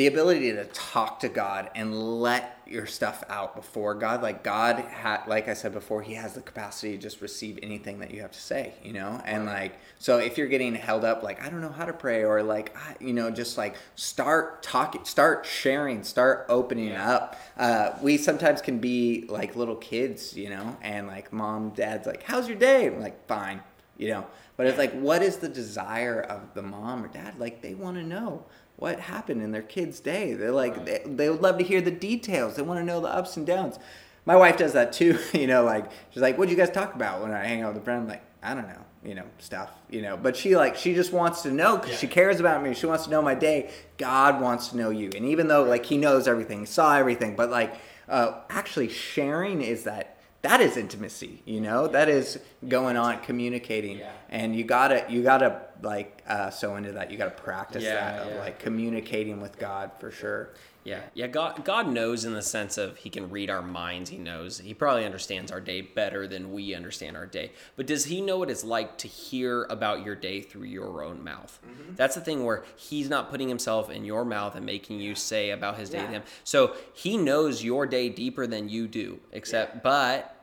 [0.00, 4.22] the ability to talk to God and let your stuff out before God.
[4.22, 7.98] Like God had, like I said before, He has the capacity to just receive anything
[7.98, 9.20] that you have to say, you know.
[9.26, 12.24] And like, so if you're getting held up, like I don't know how to pray,
[12.24, 17.12] or like, you know, just like start talking, start sharing, start opening yeah.
[17.12, 17.36] up.
[17.58, 22.22] Uh, we sometimes can be like little kids, you know, and like mom, dad's like,
[22.22, 23.60] "How's your day?" I'm like, "Fine,"
[23.98, 24.26] you know.
[24.60, 27.38] But it's like, what is the desire of the mom or dad?
[27.38, 28.44] Like, they want to know
[28.76, 30.34] what happened in their kid's day.
[30.34, 30.84] They're like, right.
[30.84, 32.56] they, they would love to hear the details.
[32.56, 33.78] They want to know the ups and downs.
[34.26, 35.18] My wife does that too.
[35.32, 37.80] You know, like she's like, "What'd you guys talk about?" When I hang out with
[37.80, 39.70] a friend, I'm like, "I don't know." You know, stuff.
[39.88, 41.96] You know, but she like she just wants to know because yeah.
[41.96, 42.74] she cares about me.
[42.74, 43.70] She wants to know my day.
[43.96, 47.48] God wants to know you, and even though like He knows everything, saw everything, but
[47.48, 47.76] like
[48.10, 51.86] uh, actually sharing is that that is intimacy you know?
[51.86, 53.98] That is going on communicating.
[53.98, 54.12] Yeah.
[54.28, 57.10] and you gotta you gotta like uh, sow into that.
[57.10, 60.50] You gotta practice yeah, that of like communicating with god for sure
[60.84, 64.16] yeah yeah god god knows in the sense of he can read our minds he
[64.16, 68.20] knows he probably understands our day better than we understand our day but does he
[68.20, 71.94] know what it's like to hear about your day through your own mouth mm-hmm.
[71.96, 75.50] that's the thing where he's not putting himself in your mouth and making you say
[75.50, 76.06] about his day yeah.
[76.06, 79.80] to him so he knows your day deeper than you do except yeah.
[79.82, 80.39] but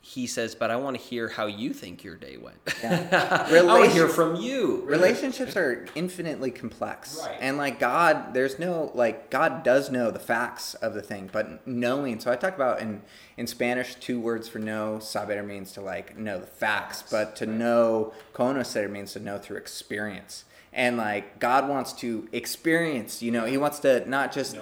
[0.00, 2.58] he says, but I want to hear how you think your day went.
[2.82, 3.46] Yeah.
[3.50, 4.82] I want to hear from you.
[4.86, 7.20] Relationships are infinitely complex.
[7.20, 7.36] Right.
[7.40, 11.66] And like God, there's no, like, God does know the facts of the thing, but
[11.66, 13.02] knowing, so I talk about in,
[13.36, 17.46] in Spanish, two words for know, saber means to like know the facts, but to
[17.46, 20.44] know, conocer means to know through experience
[20.78, 23.20] and like God wants to experience.
[23.20, 24.56] You know, He wants to not just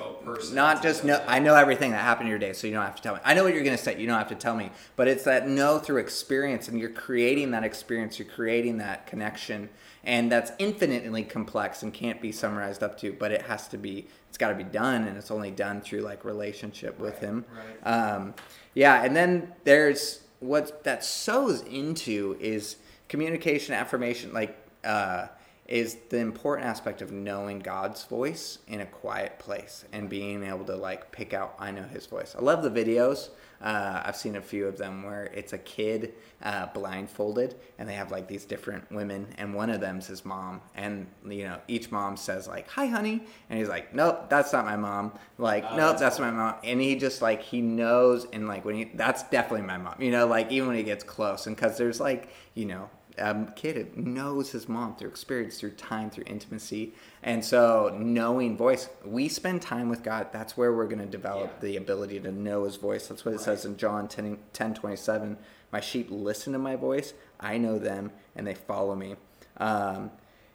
[0.52, 1.22] not just know.
[1.28, 3.20] I know everything that happened in your day, so you don't have to tell me.
[3.22, 4.00] I know what you're gonna say.
[4.00, 4.70] You don't have to tell me.
[4.96, 8.18] But it's that know through experience, and you're creating that experience.
[8.18, 9.68] You're creating that connection,
[10.04, 13.12] and that's infinitely complex and can't be summarized up to.
[13.12, 14.08] But it has to be.
[14.30, 17.44] It's got to be done, and it's only done through like relationship with right, Him.
[17.84, 17.92] Right.
[17.92, 18.34] Um,
[18.72, 22.76] yeah, and then there's what that sows into is
[23.06, 24.56] communication, affirmation, like.
[24.82, 25.26] Uh,
[25.68, 30.64] is the important aspect of knowing God's voice in a quiet place and being able
[30.64, 32.34] to like pick out I know His voice.
[32.38, 33.30] I love the videos.
[33.60, 37.94] Uh, I've seen a few of them where it's a kid uh, blindfolded and they
[37.94, 41.90] have like these different women and one of them's his mom and you know each
[41.90, 45.76] mom says like hi honey and he's like nope that's not my mom like oh,
[45.76, 48.84] nope that's, that's my mom and he just like he knows and like when he
[48.94, 51.98] that's definitely my mom you know like even when he gets close and because there's
[51.98, 56.94] like you know um, kid knows his mom through experience, through time, through intimacy.
[57.22, 60.28] And so, knowing voice, we spend time with God.
[60.32, 61.60] That's where we're going to develop yeah.
[61.60, 63.06] the ability to know his voice.
[63.06, 63.44] That's what it right.
[63.44, 65.38] says in John 10, 10 27.
[65.72, 69.16] My sheep listen to my voice, I know them, and they follow me.
[69.56, 70.10] Um,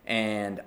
[0.06, 0.62] and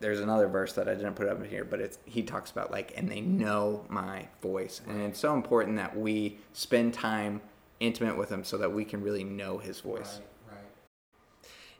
[0.00, 2.70] there's another verse that I didn't put up in here, but it's he talks about
[2.70, 7.40] like, and they know my voice, and it's so important that we spend time
[7.80, 10.18] intimate with him so that we can really know his voice.
[10.18, 10.28] Right.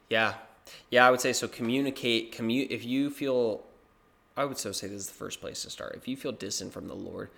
[0.09, 0.35] Yeah,
[0.89, 1.47] yeah, I would say so.
[1.47, 2.71] Communicate, commute.
[2.71, 3.63] If you feel,
[4.37, 5.95] I would so say this is the first place to start.
[5.95, 7.29] If you feel distant from the Lord,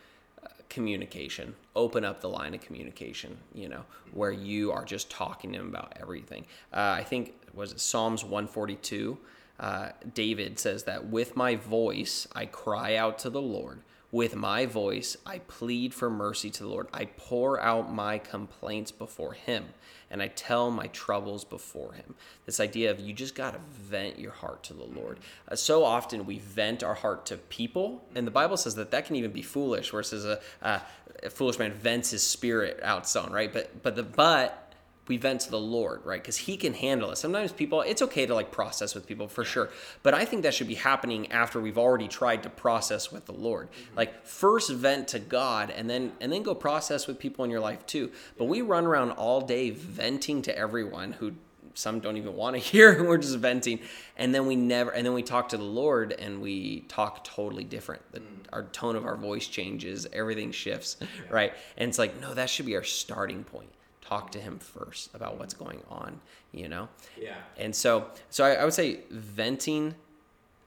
[0.43, 1.55] uh, communication.
[1.75, 3.37] Open up the line of communication.
[3.53, 6.45] You know, where you are just talking to Him about everything.
[6.73, 9.17] Uh, I think was it Psalms one forty two.
[9.59, 13.81] Uh, David says that with my voice I cry out to the Lord.
[14.11, 16.87] With my voice I plead for mercy to the Lord.
[16.93, 19.65] I pour out my complaints before Him
[20.09, 22.15] and I tell my troubles before Him.
[22.45, 25.19] This idea of you just got to vent your heart to the Lord.
[25.47, 29.05] Uh, so often we vent our heart to people, and the Bible says that that
[29.05, 30.81] can even be foolish, where it says a, a
[31.29, 33.51] foolish man vents his spirit out, son, right?
[33.51, 34.66] But but the but
[35.07, 36.21] we vent to the Lord, right?
[36.21, 37.17] Because He can handle it.
[37.17, 39.69] Sometimes people, it's okay to like process with people for sure,
[40.03, 43.33] but I think that should be happening after we've already tried to process with the
[43.33, 43.69] Lord.
[43.71, 43.97] Mm-hmm.
[43.97, 47.59] Like first vent to God, and then and then go process with people in your
[47.59, 48.11] life too.
[48.37, 51.33] But we run around all day venting to everyone who
[51.77, 53.79] some don't even want to hear and we're just venting
[54.17, 57.63] and then we never and then we talk to the lord and we talk totally
[57.63, 58.25] different the, mm.
[58.51, 61.07] our tone of our voice changes everything shifts yeah.
[61.29, 63.69] right and it's like no that should be our starting point
[64.07, 66.19] talk to him first about what's going on
[66.51, 66.87] you know?
[67.19, 67.35] Yeah.
[67.57, 69.95] And so so i, I would say venting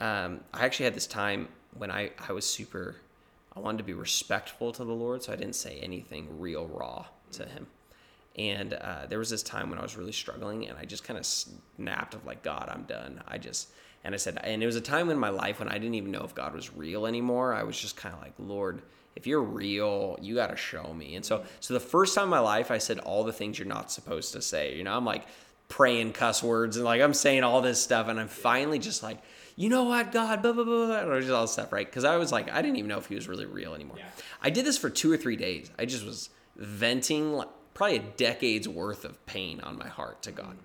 [0.00, 2.96] um, i actually had this time when i i was super
[3.55, 7.07] i wanted to be respectful to the lord so i didn't say anything real raw
[7.33, 7.66] to him.
[8.37, 11.18] And uh, there was this time when i was really struggling and i just kind
[11.18, 13.22] of snapped of like god i'm done.
[13.26, 13.68] I just
[14.05, 16.11] and i said and it was a time in my life when i didn't even
[16.11, 17.53] know if god was real anymore.
[17.55, 18.83] I was just kind of like lord
[19.16, 21.14] if you're real, you got to show me.
[21.16, 23.68] And so, so the first time in my life, I said all the things you're
[23.68, 24.77] not supposed to say.
[24.77, 25.27] You know, I'm like
[25.68, 29.18] praying cuss words and like I'm saying all this stuff, and I'm finally just like,
[29.57, 31.87] you know what, God, blah blah blah, blah or just all this stuff, right?
[31.87, 33.96] Because I was like, I didn't even know if he was really real anymore.
[33.99, 34.07] Yeah.
[34.42, 35.70] I did this for two or three days.
[35.79, 40.33] I just was venting like, probably a decade's worth of pain on my heart to
[40.33, 40.57] God.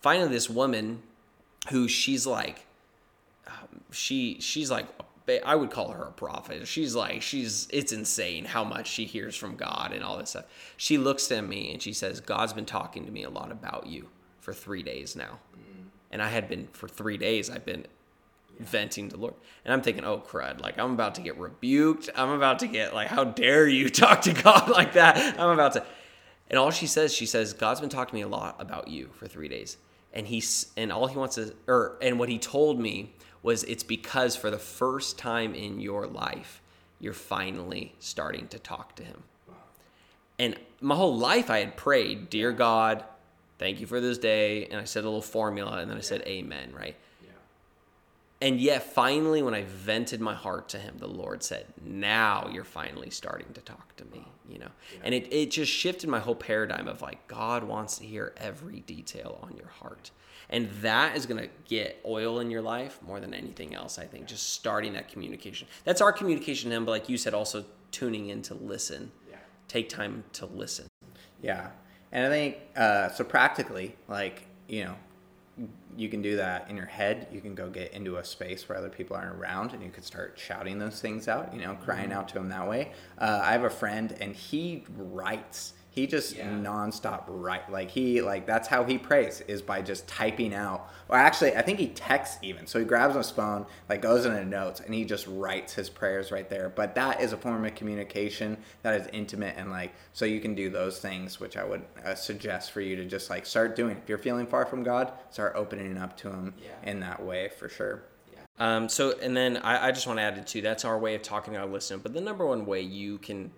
[0.00, 1.02] Finally, this woman,
[1.70, 2.66] who she's like,
[3.46, 4.86] um, she she's like
[5.44, 6.66] I would call her a prophet.
[6.66, 10.46] She's like, she's, it's insane how much she hears from God and all this stuff.
[10.76, 13.86] She looks at me and she says, God's been talking to me a lot about
[13.86, 14.08] you
[14.40, 15.38] for three days now.
[15.54, 15.86] Mm.
[16.10, 17.86] And I had been, for three days, I've been
[18.58, 18.66] yeah.
[18.66, 19.34] venting to Lord.
[19.64, 22.10] And I'm thinking, oh, crud, like I'm about to get rebuked.
[22.16, 25.38] I'm about to get, like, how dare you talk to God like that?
[25.38, 25.84] I'm about to.
[26.50, 29.10] And all she says, she says, God's been talking to me a lot about you
[29.14, 29.78] for three days.
[30.12, 33.82] And he's, and all he wants is, or, and what he told me was it's
[33.82, 36.62] because for the first time in your life,
[37.00, 39.24] you're finally starting to talk to him.
[40.38, 43.04] And my whole life I had prayed, Dear God,
[43.58, 44.66] thank you for this day.
[44.66, 46.96] And I said a little formula and then I said, Amen, right?
[47.22, 47.28] Yeah.
[48.40, 52.64] And yet, finally, when I vented my heart to him, the Lord said, Now you're
[52.64, 54.70] finally starting to talk to me, you know?
[54.94, 55.00] Yeah.
[55.04, 58.80] And it, it just shifted my whole paradigm of like, God wants to hear every
[58.80, 60.10] detail on your heart.
[60.52, 64.04] And that is going to get oil in your life more than anything else, I
[64.04, 64.26] think.
[64.26, 65.66] Just starting that communication.
[65.84, 69.10] That's our communication to Him, but like you said, also tuning in to listen.
[69.30, 69.36] Yeah.
[69.66, 70.86] Take time to listen.
[71.40, 71.70] Yeah.
[72.12, 74.94] And I think, uh, so practically, like, you know,
[75.96, 77.28] you can do that in your head.
[77.32, 80.04] You can go get into a space where other people aren't around and you could
[80.04, 82.18] start shouting those things out, you know, crying mm-hmm.
[82.18, 82.92] out to them that way.
[83.18, 86.48] Uh, I have a friend and he writes he just yeah.
[86.48, 90.90] nonstop write like he like that's how he prays is by just typing out.
[91.10, 92.66] Or actually, I think he texts even.
[92.66, 96.32] So he grabs his phone, like goes into notes, and he just writes his prayers
[96.32, 96.70] right there.
[96.70, 100.54] But that is a form of communication that is intimate and like so you can
[100.54, 103.98] do those things, which I would uh, suggest for you to just like start doing.
[103.98, 106.90] If you're feeling far from God, start opening up to Him yeah.
[106.90, 108.04] in that way for sure.
[108.58, 110.60] Um, so, and then I, I just want to add it too.
[110.60, 111.98] That's our way of talking to our listener.
[111.98, 113.50] But the number one way you can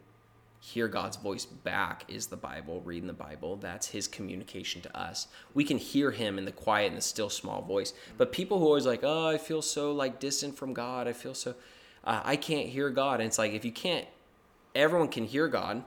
[0.65, 3.57] hear God's voice back is the Bible, reading the Bible.
[3.57, 5.29] That's his communication to us.
[5.53, 7.93] We can hear him in the quiet and the still small voice.
[8.17, 11.07] But people who are always like, oh, I feel so like distant from God.
[11.07, 11.55] I feel so,
[12.03, 13.21] uh, I can't hear God.
[13.21, 14.07] And it's like, if you can't,
[14.75, 15.85] everyone can hear God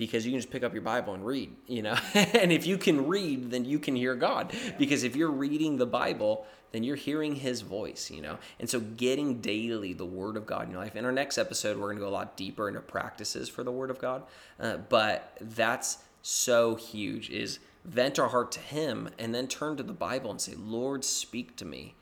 [0.00, 1.94] because you can just pick up your Bible and read, you know?
[2.14, 4.50] and if you can read, then you can hear God.
[4.78, 8.38] Because if you're reading the Bible, then you're hearing his voice, you know?
[8.58, 10.96] And so getting daily the word of God in your life.
[10.96, 13.70] In our next episode, we're going to go a lot deeper into practices for the
[13.70, 14.22] word of God.
[14.58, 19.82] Uh, but that's so huge is vent our heart to him and then turn to
[19.82, 21.94] the Bible and say, Lord, speak to me.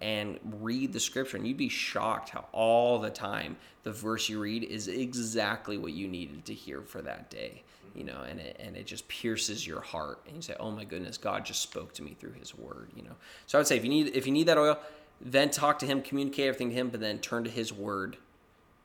[0.00, 4.40] And read the scripture, and you'd be shocked how all the time the verse you
[4.40, 7.62] read is exactly what you needed to hear for that day
[7.94, 10.84] you know, and it and it just pierces your heart, and you say, "Oh my
[10.84, 13.14] goodness, God just spoke to me through His Word," you know.
[13.46, 14.78] So I would say if you need if you need that oil,
[15.20, 18.16] then talk to Him, communicate everything to Him, but then turn to His Word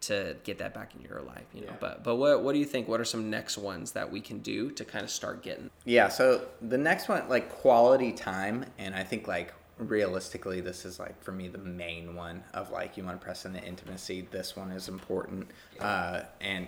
[0.02, 1.68] to get that back in your life, you know.
[1.72, 1.78] Yeah.
[1.80, 2.88] But but what what do you think?
[2.88, 5.72] What are some next ones that we can do to kind of start getting?
[5.86, 6.10] Yeah.
[6.10, 11.22] So the next one, like quality time, and I think like realistically this is like
[11.24, 14.56] for me the main one of like you want to press in the intimacy this
[14.56, 15.48] one is important
[15.80, 16.68] uh, and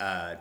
[0.00, 0.34] uh,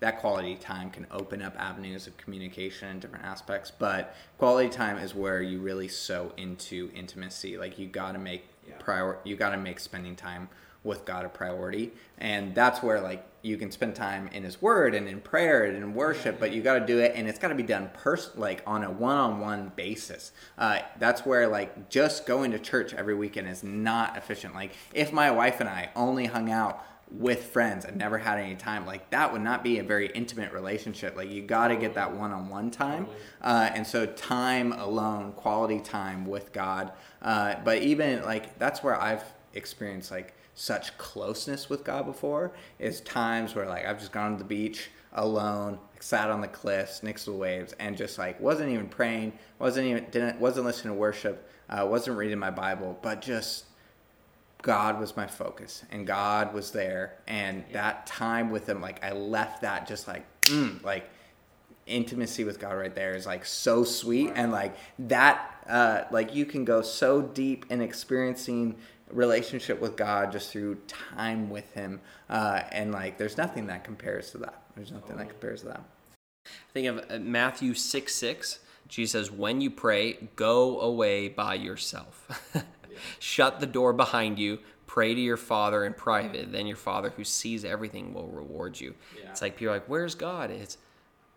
[0.00, 4.98] that quality time can open up avenues of communication and different aspects but quality time
[4.98, 8.74] is where you really sow into intimacy like you got to make yeah.
[8.80, 10.48] prior you got to make spending time
[10.82, 14.94] with God a priority and that's where like you can spend time in his word
[14.94, 17.48] and in prayer and in worship but you got to do it and it's got
[17.48, 20.32] to be done pers- like on a one-on-one basis.
[20.58, 24.54] Uh, that's where like just going to church every weekend is not efficient.
[24.54, 28.54] Like if my wife and i only hung out with friends and never had any
[28.54, 31.16] time like that would not be a very intimate relationship.
[31.16, 33.06] Like you got to get that one-on-one time.
[33.40, 36.92] Uh, and so time alone quality time with god.
[37.22, 39.24] Uh, but even like that's where i've
[39.54, 44.38] experienced like such closeness with god before is times where like i've just gone to
[44.38, 48.68] the beach alone sat on the cliffs next to the waves and just like wasn't
[48.68, 53.20] even praying wasn't even didn't wasn't listening to worship uh, wasn't reading my bible but
[53.20, 53.64] just
[54.62, 57.74] God was my focus and God was there and yeah.
[57.74, 61.08] that time with him like I left that just like mm, like
[61.86, 66.44] intimacy with God right there is like so sweet and like that uh like you
[66.44, 68.76] can go so deep in experiencing
[69.10, 74.30] relationship with God just through time with him uh and like there's nothing that compares
[74.32, 75.82] to that there's nothing that compares to that
[76.46, 81.54] I think of uh, Matthew 6 6 Jesus says when you pray go away by
[81.54, 82.54] yourself
[83.18, 84.58] Shut the door behind you.
[84.86, 86.50] Pray to your Father in private.
[86.52, 88.94] Then your Father who sees everything will reward you.
[89.16, 89.30] Yeah.
[89.30, 90.78] It's like people are like, "Where's God?" It's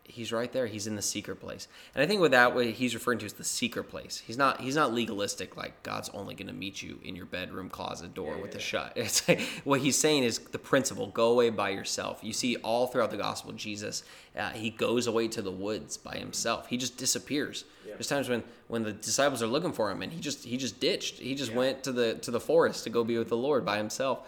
[0.04, 0.66] He's right there.
[0.66, 1.68] He's in the secret place.
[1.94, 4.22] And I think with that, what he's referring to is the secret place.
[4.26, 7.68] He's not he's not legalistic like God's only going to meet you in your bedroom
[7.68, 8.92] closet door with a shut.
[8.96, 12.20] It's like what he's saying is the principle: go away by yourself.
[12.22, 14.02] You see all throughout the gospel, Jesus
[14.36, 16.68] uh, he goes away to the woods by himself.
[16.68, 17.64] He just disappears.
[17.84, 20.80] There's times when when the disciples are looking for him, and he just he just
[20.80, 21.18] ditched.
[21.18, 23.76] He just went to the to the forest to go be with the Lord by
[23.76, 24.26] himself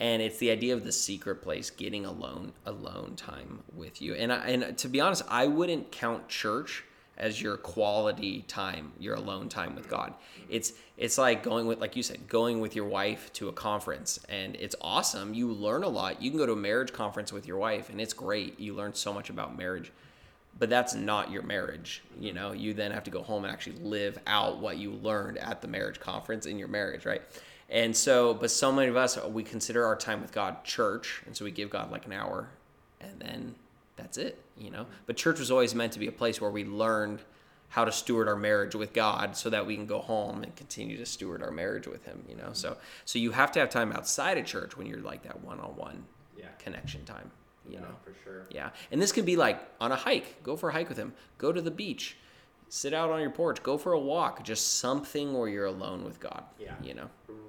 [0.00, 4.14] and it's the idea of the secret place getting alone alone time with you.
[4.14, 6.84] And I, and to be honest i wouldn't count church
[7.16, 10.14] as your quality time your alone time with god.
[10.48, 14.20] It's it's like going with like you said going with your wife to a conference
[14.28, 15.34] and it's awesome.
[15.34, 16.20] You learn a lot.
[16.20, 18.58] You can go to a marriage conference with your wife and it's great.
[18.58, 19.92] You learn so much about marriage
[20.56, 22.52] but that's not your marriage you know?
[22.52, 25.68] You then have to go home and actually live out what you learned at the
[25.68, 27.22] marriage conference in your marriage right
[27.68, 31.22] and so, but so many of us, we consider our time with God church.
[31.26, 32.48] And so we give God like an hour
[33.00, 33.54] and then
[33.96, 34.86] that's it, you know?
[35.06, 37.20] But church was always meant to be a place where we learned
[37.68, 40.96] how to steward our marriage with God so that we can go home and continue
[40.98, 42.50] to steward our marriage with him, you know?
[42.52, 46.04] So, so you have to have time outside of church when you're like that one-on-one
[46.36, 46.46] Yeah.
[46.58, 47.30] connection time,
[47.66, 47.96] you Yeah, know?
[48.04, 48.46] for sure.
[48.50, 48.70] Yeah.
[48.92, 50.42] And this could be like on a hike.
[50.42, 51.14] Go for a hike with him.
[51.38, 52.16] Go to the beach.
[52.68, 53.62] Sit out on your porch.
[53.62, 54.42] Go for a walk.
[54.44, 56.44] Just something where you're alone with God.
[56.58, 56.74] Yeah.
[56.82, 57.10] You know?
[57.30, 57.40] Mm-hmm.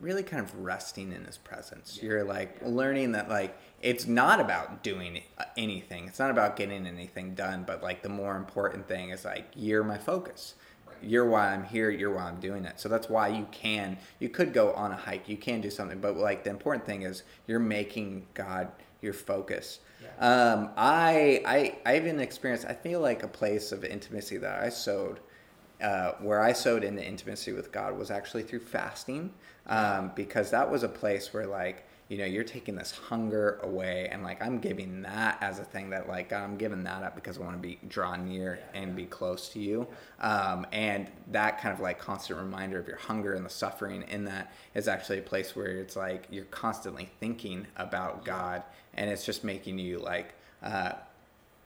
[0.00, 1.98] Really kind of resting in his presence.
[2.02, 6.06] You're like learning that like it's not about doing uh, anything.
[6.06, 9.84] It's not about getting anything done but like the more important thing is like you're
[9.84, 10.54] my focus.
[11.00, 12.80] You're why i'm here you're why i'm doing it.
[12.80, 16.00] So that's why you can you could go on a hike you can do something
[16.00, 18.70] but like the important thing is you're making god
[19.00, 19.80] your focus.
[20.20, 24.68] Um, I, I i even experienced i feel like a place of intimacy that i
[24.68, 25.20] sowed
[25.80, 29.32] uh, where I sowed into intimacy with God was actually through fasting,
[29.66, 34.08] um, because that was a place where like you know you're taking this hunger away,
[34.10, 37.14] and like I'm giving that as a thing that like God, I'm giving that up
[37.14, 39.86] because I want to be drawn near and be close to you,
[40.20, 44.24] um, and that kind of like constant reminder of your hunger and the suffering in
[44.24, 48.64] that is actually a place where it's like you're constantly thinking about God,
[48.94, 50.34] and it's just making you like.
[50.60, 50.92] Uh,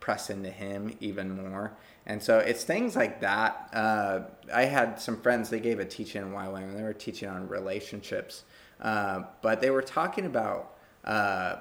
[0.02, 1.72] press into him even more.
[2.06, 3.68] And so it's things like that.
[3.72, 4.20] Uh,
[4.52, 8.44] I had some friends, they gave a teaching in and they were teaching on relationships.
[8.80, 10.74] Uh, but they were talking about
[11.04, 11.56] uh,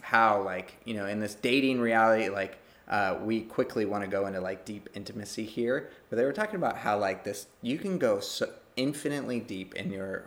[0.00, 2.58] how, like, you know, in this dating reality, like,
[2.88, 6.56] uh, we quickly want to go into like deep intimacy here, but they were talking
[6.56, 10.26] about how like this you can go so infinitely deep in your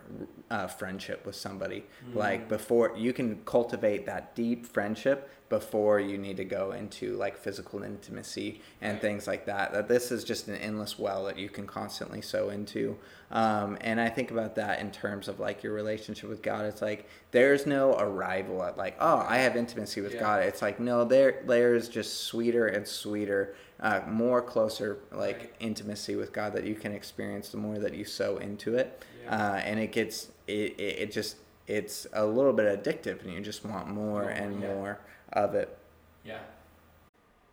[0.50, 1.84] uh, friendship with somebody.
[2.14, 7.36] Like before, you can cultivate that deep friendship before you need to go into like
[7.38, 9.72] physical intimacy and things like that.
[9.72, 12.96] That this is just an endless well that you can constantly sow into.
[13.30, 16.64] Um, and I think about that in terms of like your relationship with God.
[16.66, 20.20] It's like there's no arrival at like, oh, I have intimacy with Yeah.
[20.20, 20.42] God.
[20.44, 25.54] It's like no, there there's just sweeter and sweeter, uh, more closer like Right.
[25.60, 29.52] intimacy with God that you can experience the more that you sow into it, Yeah.
[29.52, 33.40] uh, and it gets it, it, it just it's a little bit addictive, and you
[33.40, 34.74] just want more More, and yeah.
[34.74, 34.98] more
[35.32, 35.76] of it.
[36.24, 36.38] Yeah.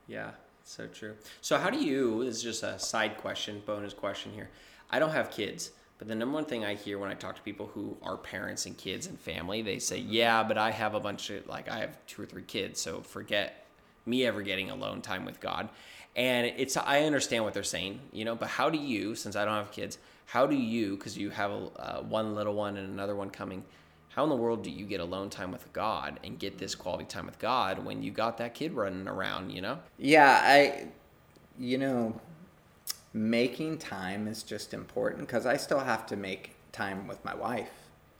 [0.07, 0.31] Yeah,
[0.63, 1.15] so true.
[1.41, 4.49] So how do you this is just a side question, bonus question here.
[4.91, 7.41] I don't have kids, but the number one thing I hear when I talk to
[7.41, 10.99] people who are parents and kids and family, they say, "Yeah, but I have a
[10.99, 13.65] bunch of like I have two or three kids, so forget
[14.05, 15.69] me ever getting alone time with God."
[16.15, 19.43] And it's I understand what they're saying, you know, but how do you, since I
[19.43, 19.97] don't have kids,
[20.27, 23.63] how do you, because you have a, uh, one little one and another one coming,
[24.09, 27.03] how in the world do you get alone time with God and get this quality
[27.03, 29.79] time with God when you got that kid running around, you know?
[29.97, 30.87] Yeah, I,
[31.59, 32.19] you know,
[33.13, 37.71] making time is just important because I still have to make time with my wife.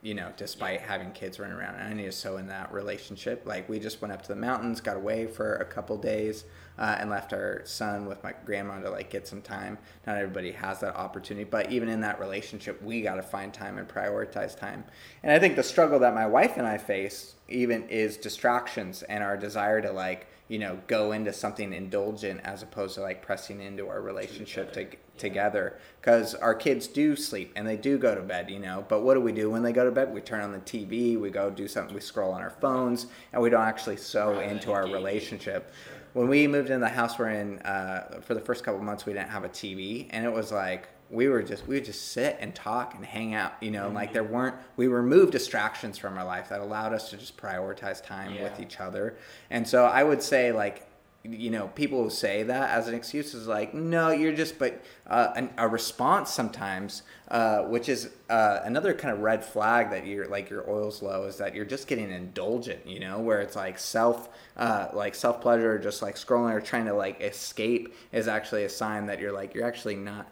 [0.02, 3.42] You know, despite having kids running around, and I need to sow in that relationship.
[3.48, 6.44] Like we just went up to the mountains, got away for a couple days,
[6.78, 9.78] uh, and left our son with my grandma to like get some time.
[10.06, 13.78] Not everybody has that opportunity, but even in that relationship, we got to find time
[13.78, 14.84] and prioritize time.
[15.24, 19.24] And I think the struggle that my wife and I face even is distractions and
[19.24, 23.62] our desire to like you know go into something indulgent as opposed to like pressing
[23.62, 24.88] into our relationship to,
[25.18, 28.86] together because our kids do sleep and they do go to bed you know?
[28.88, 30.14] But what do we do when they go to bed?
[30.14, 33.42] We turn on the tv we go do something we scroll on our phones and
[33.42, 35.72] we don't actually sow into our relationship.
[36.14, 39.14] When we moved in the house we're in uh, for the first couple months we
[39.14, 42.38] didn't have a tv and it was like we were just we would just sit
[42.40, 43.90] and talk and hang out you know?
[43.90, 48.04] Like there weren't we removed distractions from our life that allowed us to just prioritize
[48.04, 49.18] time with each other.
[49.50, 50.88] And so i would say like
[51.32, 54.82] you know, people will say that as an excuse is like, no, you're just, but
[55.08, 60.06] uh, an, a response sometimes, uh, which is uh, another kind of red flag that
[60.06, 63.56] you're like your oil's low is that you're just getting indulgent, you know, where it's
[63.56, 67.96] like self, uh, like self pleasure, or just like scrolling or trying to like escape
[68.12, 70.28] is actually a sign that you're like you're actually not.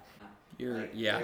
[0.58, 1.20] You're like, yeah.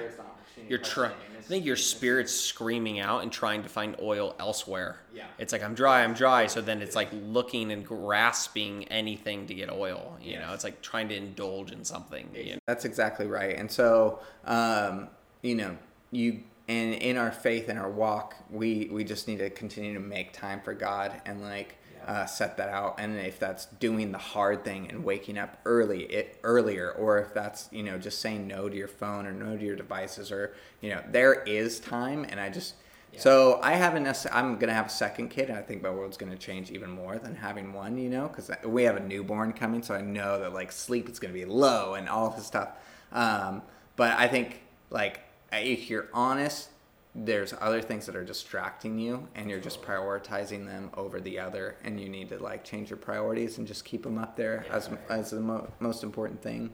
[0.67, 1.29] There's an opportunity You're trying.
[1.39, 4.99] I think your spirit's screaming out and trying to find oil elsewhere.
[5.11, 5.25] Yeah.
[5.39, 6.45] It's like I'm dry, I'm dry.
[6.45, 10.15] So then it's like looking and grasping anything to get oil.
[10.21, 12.29] You know, it's like trying to indulge in something.
[12.35, 12.59] You know?
[12.67, 13.55] That's exactly right.
[13.57, 15.07] And so, um,
[15.41, 15.75] you know,
[16.11, 19.99] you and in our faith and our walk, we we just need to continue to
[19.99, 22.95] make time for God and like uh, set that out.
[22.99, 27.33] And if that's doing the hard thing and waking up early, it earlier, or if
[27.33, 30.53] that's you know just saying no to your phone or no to your devices, or
[30.81, 32.25] you know, there is time.
[32.29, 32.75] And I just
[33.17, 34.03] so I haven't.
[34.03, 36.89] necessarily I'm gonna have a second kid, and I think my world's gonna change even
[36.89, 37.97] more than having one.
[37.97, 41.19] You know, because we have a newborn coming, so I know that like sleep is
[41.19, 42.69] gonna be low and all this stuff.
[43.11, 43.63] Um,
[43.95, 45.21] but I think like
[45.51, 46.69] if you're honest,
[47.15, 51.75] there's other things that are distracting you, and you're just prioritizing them over the other,
[51.83, 54.89] and you need to like change your priorities and just keep them up there as
[55.09, 56.71] as the mo- most important thing.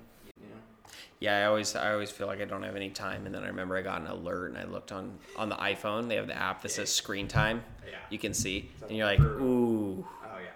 [1.20, 3.48] Yeah, I always I always feel like I don't have any time, and then I
[3.48, 6.10] remember I got an alert, and I looked on on the iPhone.
[6.10, 7.64] They have the app that says screen time.
[7.90, 7.98] Yeah.
[8.10, 10.06] You can see, and you're like, ooh.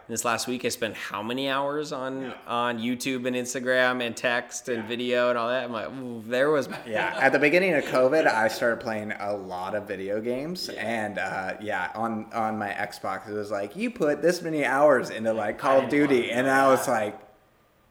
[0.09, 4.67] This last week, I spent how many hours on on YouTube and Instagram and text
[4.67, 5.63] and video and all that.
[5.63, 9.35] I'm like, ooh, there was Yeah, at the beginning of COVID, I started playing a
[9.35, 13.91] lot of video games, and uh, yeah, on on my Xbox, it was like you
[13.91, 17.15] put this many hours into like Call of Duty, and I was like,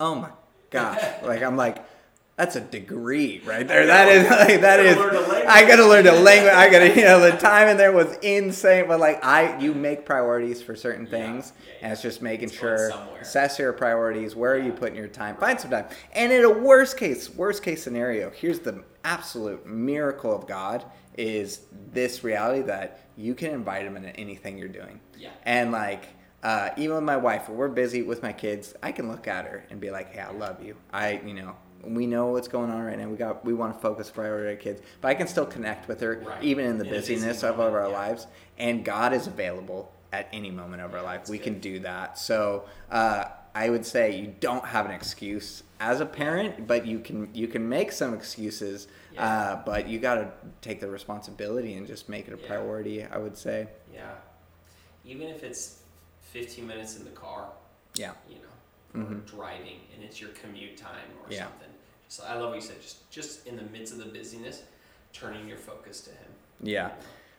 [0.01, 0.31] oh my
[0.71, 1.85] gosh, like I'm like.
[2.39, 3.85] That's a degree right there.
[3.87, 4.97] That is like that is.
[4.97, 5.45] learn a language.
[5.49, 6.55] I gotta learn a language.
[6.55, 8.87] I gotta, you know, the time in there was insane.
[8.87, 12.61] But like, I you make priorities for certain things, yeah, and it's just making going
[12.61, 14.37] sure assess your priorities.
[14.37, 15.35] Where are you putting your time?
[15.35, 15.87] Find some time.
[16.13, 20.85] And in a worst case, worst case scenario, here's the absolute miracle of God
[21.17, 25.01] is this reality that you can invite him into anything you're doing.
[25.19, 25.31] Yeah.
[25.43, 26.05] And like,
[26.45, 29.45] uh, even with my wife, when we're busy with my kids, I can look at
[29.47, 30.77] her and be like, "Hey, I love you.
[30.93, 33.09] I, you know." We know what's going on right now.
[33.09, 35.89] We got we want to focus priority on our kids, but I can still connect
[35.89, 36.43] with her Right.
[36.43, 37.97] even in the In busyness of moment, our yeah.
[37.97, 38.27] lives.
[38.59, 41.29] And God is available at any moment of our life.
[41.29, 42.19] We can do that.
[42.19, 43.25] So uh,
[43.55, 47.47] I would say you don't have an excuse as a parent, but you can you
[47.47, 48.89] can make some excuses.
[49.15, 49.25] Yeah.
[49.27, 52.47] Uh, but you got to take the responsibility and just make it a Yeah.
[52.49, 53.05] priority.
[53.05, 53.69] I would say.
[53.95, 54.15] yeah.
[55.05, 55.79] Even if it's
[56.33, 57.49] 15 minutes in the car,
[57.95, 58.13] Yeah.
[58.29, 58.48] you know,
[59.03, 61.33] or driving, and it's your commute time or Mm-hmm.
[61.33, 61.45] Yeah.
[61.45, 61.69] something.
[62.09, 62.81] So I love what you said.
[62.81, 64.63] Just just in the midst of the busyness,
[65.13, 66.31] turning your focus to Him.
[66.63, 66.91] Yeah.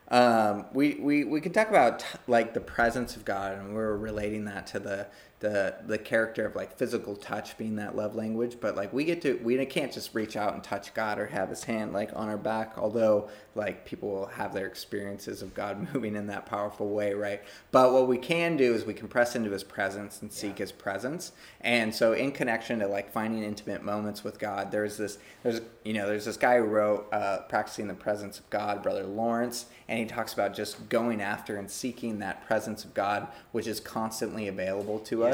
[0.08, 4.44] Um, we, we, we could talk about like the presence of God, and we're relating
[4.46, 5.06] that to the,
[5.40, 8.58] the the character of like physical touch being that love language.
[8.60, 11.48] But like we get to we can't just reach out and touch God or have
[11.48, 12.74] His hand like on our back.
[12.76, 17.42] Although like people will have their experiences of God moving in that powerful way, right?
[17.72, 20.64] But what we can do is we can press into His presence and seek Yeah.
[20.64, 21.32] His presence.
[21.62, 25.94] And so in connection to like finding intimate moments with God, there's this there's you
[25.94, 29.98] know there's this guy who wrote uh, practicing the presence of God, Brother Lawrence, and
[29.98, 34.48] he talks about just going after and seeking that presence of God, which is constantly
[34.48, 35.29] available to us.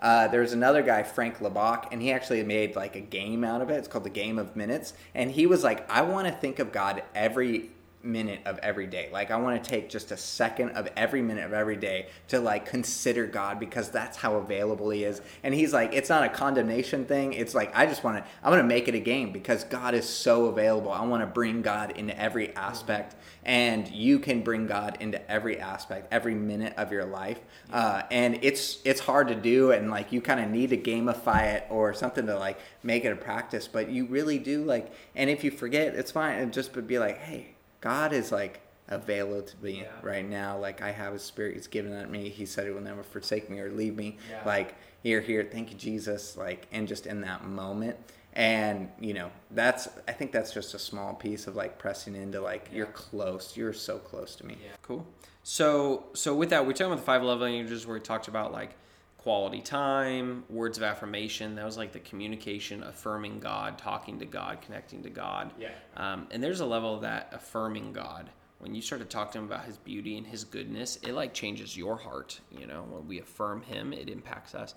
[0.00, 3.70] Uh, there's another guy, Frank Laubach, and he actually made like a game out of
[3.70, 3.74] it.
[3.74, 6.72] It's called the Game of Minutes, and he was like, I want to think of
[6.72, 7.70] God every
[8.02, 9.08] minute of every day.
[9.12, 12.40] Like I want to take just a second of every minute of every day to
[12.40, 15.20] like consider God because that's how available he is.
[15.42, 17.32] And he's like it's not a condemnation thing.
[17.32, 19.94] It's like I just want to I want to make it a game because God
[19.94, 20.90] is so available.
[20.90, 25.58] I want to bring God into every aspect and you can bring God into every
[25.58, 27.40] aspect, every minute of your life.
[27.72, 31.54] Uh, and it's it's hard to do and like you kind of need to gamify
[31.54, 35.28] it or something to like make it a practice, but you really do like and
[35.28, 39.56] if you forget, it's fine and just be like, "Hey, God is like available to
[39.62, 39.86] me Yeah.
[40.02, 40.58] right now.
[40.58, 41.54] Like I have His Spirit.
[41.54, 42.28] He's given that me.
[42.28, 44.18] He said He will never forsake me or leave me.
[44.30, 44.42] Yeah.
[44.44, 45.48] Like you're here.
[45.50, 46.36] Thank you, Jesus.
[46.36, 47.96] Like and just in that moment.
[48.32, 52.40] And you know that's I think that's just a small piece of like pressing into
[52.40, 53.56] like you're close.
[53.56, 54.56] You're so close to me.
[54.62, 54.70] Yeah.
[54.82, 55.06] Cool.
[55.42, 58.52] So so with that, we're talking about the five love languages where we talked about
[58.52, 58.76] like
[59.22, 61.54] quality time, words of affirmation.
[61.54, 65.52] That was like the communication, affirming God, talking to God, connecting to God.
[65.58, 65.68] Yeah.
[65.96, 68.30] Um, and there's a level of that affirming God.
[68.60, 71.34] When you start to talk to him about his beauty and his goodness, it like
[71.34, 72.40] changes your heart.
[72.50, 74.74] You know, when we affirm him, it impacts us.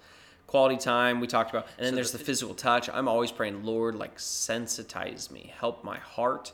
[0.48, 2.90] Quality time we talked about, and then there's the physical touch.
[2.90, 6.52] I'm always praying, Lord, like sensitize me, help my heart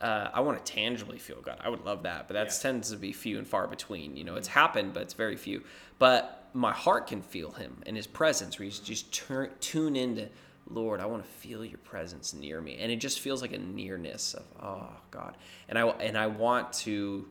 [0.00, 1.58] uh, I want to tangibly feel God.
[1.62, 4.16] I would love that, but that tends to be few and far between.
[4.16, 5.62] You know, it's happened, but it's very few.
[5.98, 10.28] But my heart can feel him and his presence where he's just turn, tune into
[10.68, 12.76] lord i want to feel your presence near me.
[12.80, 15.36] And it just feels like a nearness of oh god.
[15.68, 17.28] And i and i want to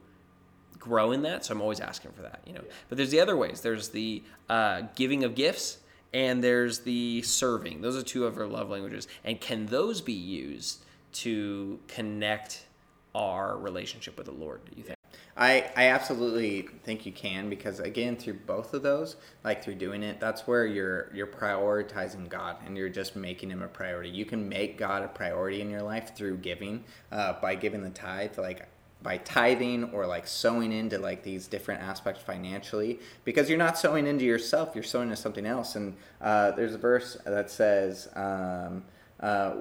[0.79, 2.61] grow in that so i'm always asking for that you know?
[2.87, 3.61] But there's the other ways.
[3.61, 5.79] There's the uh, giving of gifts
[6.13, 7.81] and there's the serving.
[7.81, 9.07] Those are two of our love languages.
[9.25, 10.84] And can those be used
[11.15, 12.65] to connect
[13.13, 14.95] our relationship with the lord do you think?
[15.37, 20.01] I, I absolutely think you can because again through both of those like through doing
[20.01, 24.09] it that's where you're you're prioritizing God and you're just making him a priority.
[24.09, 27.89] You can make God a priority in your life through giving uh, by giving the
[27.89, 28.67] tithe like
[29.03, 32.99] by tithing or like sowing into like these different aspects financially.
[33.25, 35.75] Because you're not sowing into yourself you're sowing into something else.
[35.75, 38.85] And uh, there's a verse that says um,
[39.19, 39.55] uh,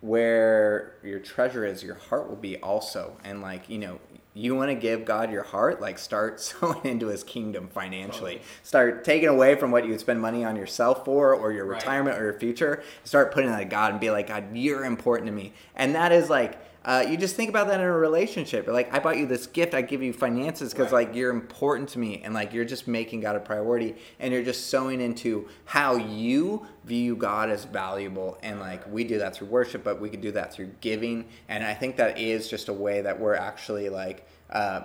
[0.00, 3.98] where your treasure is your heart will be also and like you know
[4.38, 8.36] you want to give God your heart, like start sowing into his kingdom financially.
[8.36, 8.48] Totally.
[8.62, 11.76] Start taking away from what you would spend money on yourself for or your right.
[11.76, 12.82] retirement or your future.
[13.02, 15.52] Start putting that to God and be like, God, you're important to me.
[15.74, 18.66] And that is like uh, you just think about that in a relationship.
[18.66, 21.06] Like, I bought you this gift, I give you finances because right.
[21.06, 24.44] like you're important to me, and like you're just making God a priority, and you're
[24.44, 28.38] just sowing into how you view God as valuable.
[28.42, 31.26] And like we do that through worship, but we could do that through giving.
[31.48, 34.26] And I think that is just a way that we're actually like.
[34.48, 34.82] Uh,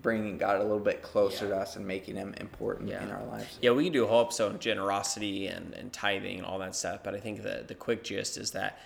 [0.00, 1.56] bringing God a little bit closer yeah.
[1.56, 3.02] to us and making Him important yeah.
[3.02, 3.58] in our lives.
[3.60, 6.74] Yeah, we can do a whole episode on generosity and, and tithing and all that
[6.74, 8.78] stuff, but I think the, the quick gist is that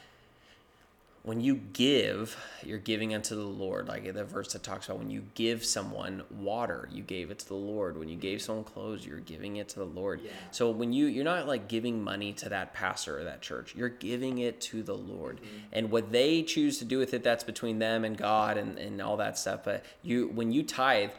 [1.26, 3.88] when you give, you're giving unto the Lord.
[3.88, 7.48] Like the verse that talks about when you give someone water, you gave it to
[7.48, 7.98] the Lord.
[7.98, 10.20] When you gave someone clothes, you're giving it to the Lord.
[10.24, 10.30] Yeah.
[10.52, 13.88] So when you you're not like giving money to that pastor or that church, you're
[13.88, 15.38] giving it to the Lord.
[15.38, 15.56] Mm-hmm.
[15.72, 19.02] And what they choose to do with it, that's between them and God and, and
[19.02, 19.64] all that stuff.
[19.64, 21.10] But you when you tithe,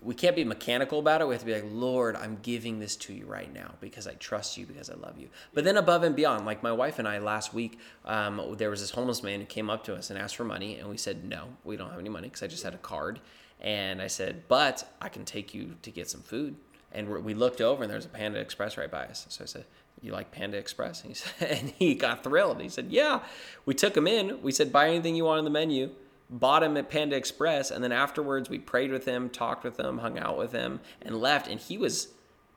[0.00, 1.28] we can't be mechanical about it.
[1.28, 4.14] We have to be like, Lord, I'm giving this to you right now because I
[4.14, 5.28] trust you, because I love you.
[5.54, 8.80] But then above and beyond, like my wife and I last week, um, there was
[8.80, 11.24] this homeless man who came up to us and asked for money, and we said,
[11.24, 13.20] No, we don't have any money because I just had a card.
[13.60, 16.56] And I said, But I can take you to get some food.
[16.90, 19.26] And we looked over, and there's a Panda Express right by us.
[19.30, 19.64] So I said,
[20.02, 21.02] you like Panda Express?
[21.02, 22.60] And he said, and he got thrilled.
[22.60, 23.20] He said, yeah.
[23.64, 24.42] We took him in.
[24.42, 25.90] We said, buy anything you want on the menu
[26.32, 29.98] bought him at Panda Express, and then afterwards we prayed with him, talked with him,
[29.98, 31.46] hung out with him, and left.
[31.46, 32.08] And he was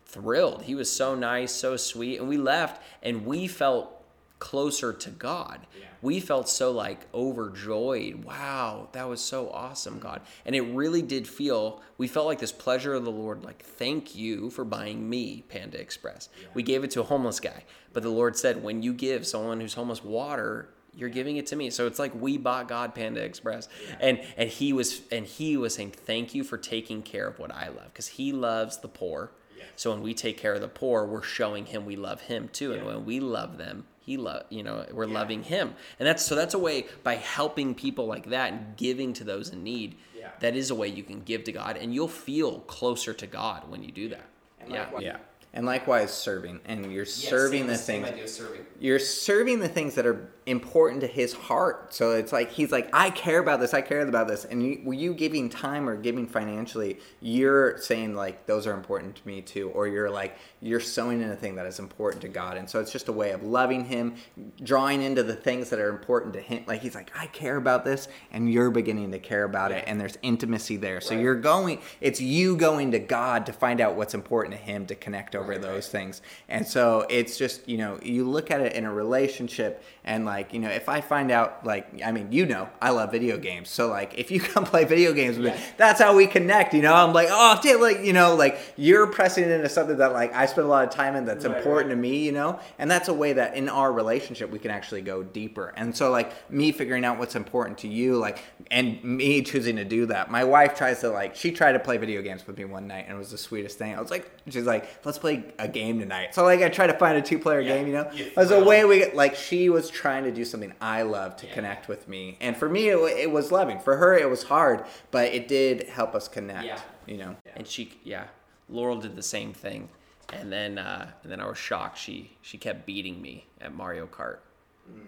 [0.06, 0.64] thrilled.
[0.64, 2.20] He was so nice, so sweet.
[2.20, 3.92] And we left, and we felt
[4.40, 5.68] closer to God.
[5.78, 5.86] Yeah.
[6.02, 8.24] We felt so like overjoyed.
[8.24, 10.22] Wow, that was so awesome, God.
[10.46, 14.16] And it really did feel, we felt like this pleasure of the Lord, like, thank
[14.16, 16.30] you for buying me Panda Express.
[16.40, 16.48] Yeah.
[16.54, 17.64] We gave it to a homeless guy.
[17.92, 21.56] But the Lord said, when you give someone who's homeless water, you're giving it to
[21.56, 21.70] me.
[21.70, 23.68] So it's like we bought god panda express.
[23.88, 23.96] Yeah.
[24.00, 27.54] and and he was and he was saying thank you for taking care of what
[27.54, 27.88] i love.
[27.94, 29.32] Because he loves the poor.
[29.78, 32.72] So when we take care of the poor we're showing him we love him too.
[32.72, 32.78] Yeah.
[32.78, 35.14] and when we love them he love you know we're yeah.
[35.14, 35.74] loving him.
[36.00, 39.50] And that's so that's a way by helping people like that and giving to those
[39.50, 39.98] in need
[40.40, 41.78] that is a way you can give to god.
[41.78, 44.26] And you'll feel closer to god when you do that.
[44.68, 44.90] Yeah.
[45.00, 45.18] yeah.
[45.54, 46.60] And likewise serving.
[46.66, 48.66] And you're yes, serving the things serving.
[48.80, 51.92] you're serving the things that are important to his heart.
[51.92, 53.74] So it's like he's like i care about this.
[53.74, 54.46] I care about this.
[54.46, 59.16] And you, were you giving time or giving financially you're saying like those are important
[59.16, 62.28] to me too or you're like you're sowing in a thing that is important to
[62.28, 62.58] god.
[62.58, 64.16] And so it's just a way of loving him
[64.64, 66.64] drawing into the things that are important to him.
[66.68, 70.00] Like he's like i care about this and you're beginning to care about it and
[70.00, 71.02] there's intimacy there.
[71.02, 71.24] So right.
[71.24, 74.96] you're going it's you going to god to find out what's important to him to
[74.96, 75.92] connect over right, those right.
[75.92, 76.22] things.
[76.50, 80.54] And so it's just you know you look at it in a relationship and like,
[80.54, 83.70] you know, if I find out, like, I mean, you know, I love video games.
[83.70, 86.84] So, like, if you come play video games with me, that's how we connect, you
[86.84, 86.94] know?
[86.94, 90.46] I'm like, oh, dude, like, you know, like, you're pressing into something that, like, I
[90.46, 91.96] spend a lot of time in that's right, important right.
[91.96, 92.60] to me, you know?
[92.78, 95.74] And that's a way that in our relationship, we can actually go deeper.
[95.76, 99.86] And so, like, me figuring out what's important to you, like, and me choosing to
[99.86, 100.30] do that.
[100.30, 103.06] My wife tries to, like, she tried to play video games with me one night,
[103.08, 103.96] and it was the sweetest thing.
[103.96, 106.36] I was like, she's like, let's play a game tonight.
[106.36, 107.78] So, like, I try to find a two player yeah.
[107.78, 108.12] game, you know?
[108.38, 111.54] As a way we, like, she was trying to do something I love to yeah.
[111.54, 112.38] connect with me.
[112.42, 113.80] And for me, it, it, was loving.
[113.80, 116.66] For her, it was hard, but it did help us connect.
[116.66, 116.80] Yeah.
[117.08, 117.36] You know.
[117.56, 118.26] And she, yeah,
[118.70, 119.90] Laurel did the same thing,
[120.34, 121.98] and then uh, and then I was shocked.
[121.98, 124.40] She she kept beating me at Mario Kart.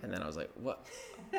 [0.01, 0.87] And then I was like, what?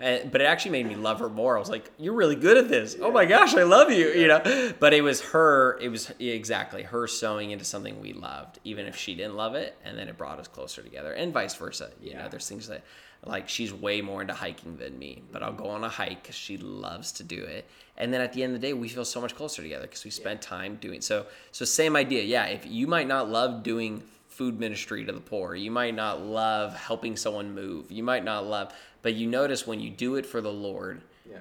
[0.00, 1.56] And, but it actually made me love her more.
[1.56, 2.96] I was like, "You're really good at this.
[3.00, 4.72] Oh my gosh, I love you." You know.
[4.80, 5.78] But it was her.
[5.80, 9.76] It was exactly her sowing into something we loved, even if she didn't love it,
[9.84, 11.90] and then it brought us closer together, and vice versa.
[12.00, 12.22] You Yeah.
[12.22, 12.82] know, there's things that
[13.26, 16.34] like she's way more into hiking than me, but I'll go on a hike because
[16.34, 17.66] she loves to do it,
[17.96, 20.04] and then at the end of the day, we feel so much closer together because
[20.04, 21.00] we spent time doing.
[21.00, 22.22] So, so same idea.
[22.22, 24.02] Yeah, if you might not love doing
[24.34, 25.54] food ministry to the poor.
[25.54, 27.90] You might not love helping someone move.
[27.92, 31.38] You might not love, but you notice when you do it for the Lord, Yeah.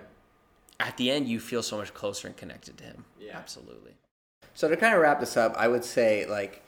[0.80, 3.06] at the end you feel so much closer and connected to Him.
[3.20, 3.36] Yeah.
[3.36, 3.94] Absolutely.
[4.54, 6.62] So to kind of wrap this up, I would say like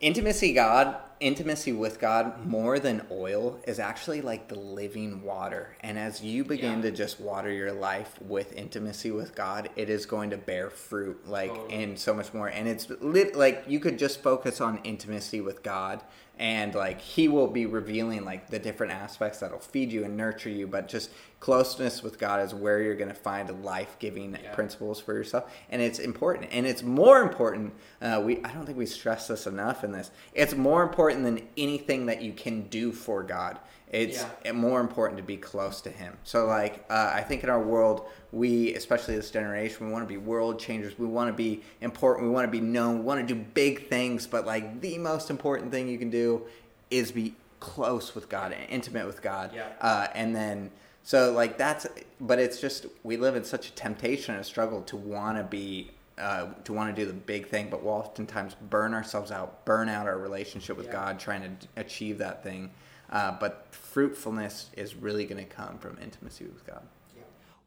[0.00, 5.76] intimacy God, intimacy with God more than oil is actually like the living water.
[5.80, 6.82] And as you begin Yeah.
[6.82, 11.28] to just water your life with intimacy with God, it is going to bear fruit
[11.28, 11.74] like Totally.
[11.84, 12.48] and so much more.
[12.48, 16.02] And it's lit like you could just focus on intimacy with God
[16.38, 20.48] and like he will be revealing like the different aspects that'll feed you and nurture
[20.48, 24.54] you, but just closeness with God is where you're going to find life-giving Yeah.
[24.54, 28.76] principles for yourself and it's important and it's more important uh, we i don't think
[28.76, 32.92] we stress this enough in this it's more important than anything that you can do
[32.92, 33.58] for god.
[33.92, 34.52] It's Yeah.
[34.52, 36.16] more important to be close to him.
[36.24, 40.08] So like uh, i think in our world we especially this generation we want to
[40.08, 40.98] be world changers.
[40.98, 42.26] We want to be important.
[42.28, 42.98] We want to be known.
[42.98, 46.42] We want to do big things but like the most important thing you can do
[46.90, 49.50] is be close with god and intimate with god.
[49.54, 49.68] Yeah.
[49.80, 50.70] uh, and then
[51.02, 51.86] so like that's
[52.20, 55.42] but it's just we live in such a temptation and a struggle to want to
[55.44, 55.90] be
[56.20, 59.88] uh, to want to do the big thing but we'll oftentimes burn ourselves out burn
[59.88, 60.92] out our relationship with Yeah.
[60.92, 62.70] god trying to achieve that thing
[63.10, 66.82] uh, but fruitfulness is really going to come from intimacy with god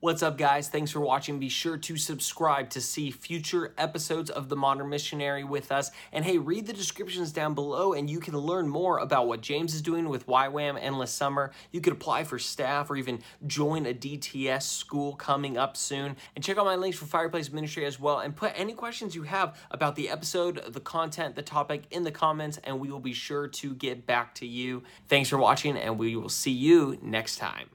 [0.04, 0.68] What's up, guys?
[0.68, 1.40] Thanks for watching.
[1.40, 5.92] Be sure to subscribe to see future episodes of The Modern Missionary with us.
[6.12, 9.74] And hey, read the descriptions down below and you can learn more about what James
[9.74, 11.52] is doing with YWAM Endless Summer.
[11.72, 16.18] You could apply for staff or even join a DTS school coming up soon.
[16.36, 18.20] And check out my links for Fireplace Ministry as well.
[18.20, 22.12] And put any questions you have about the episode, the content, the topic in the
[22.12, 24.84] comments, and we will be sure to get back to you.
[25.08, 27.70] Thanks for watching, and we will see you next time.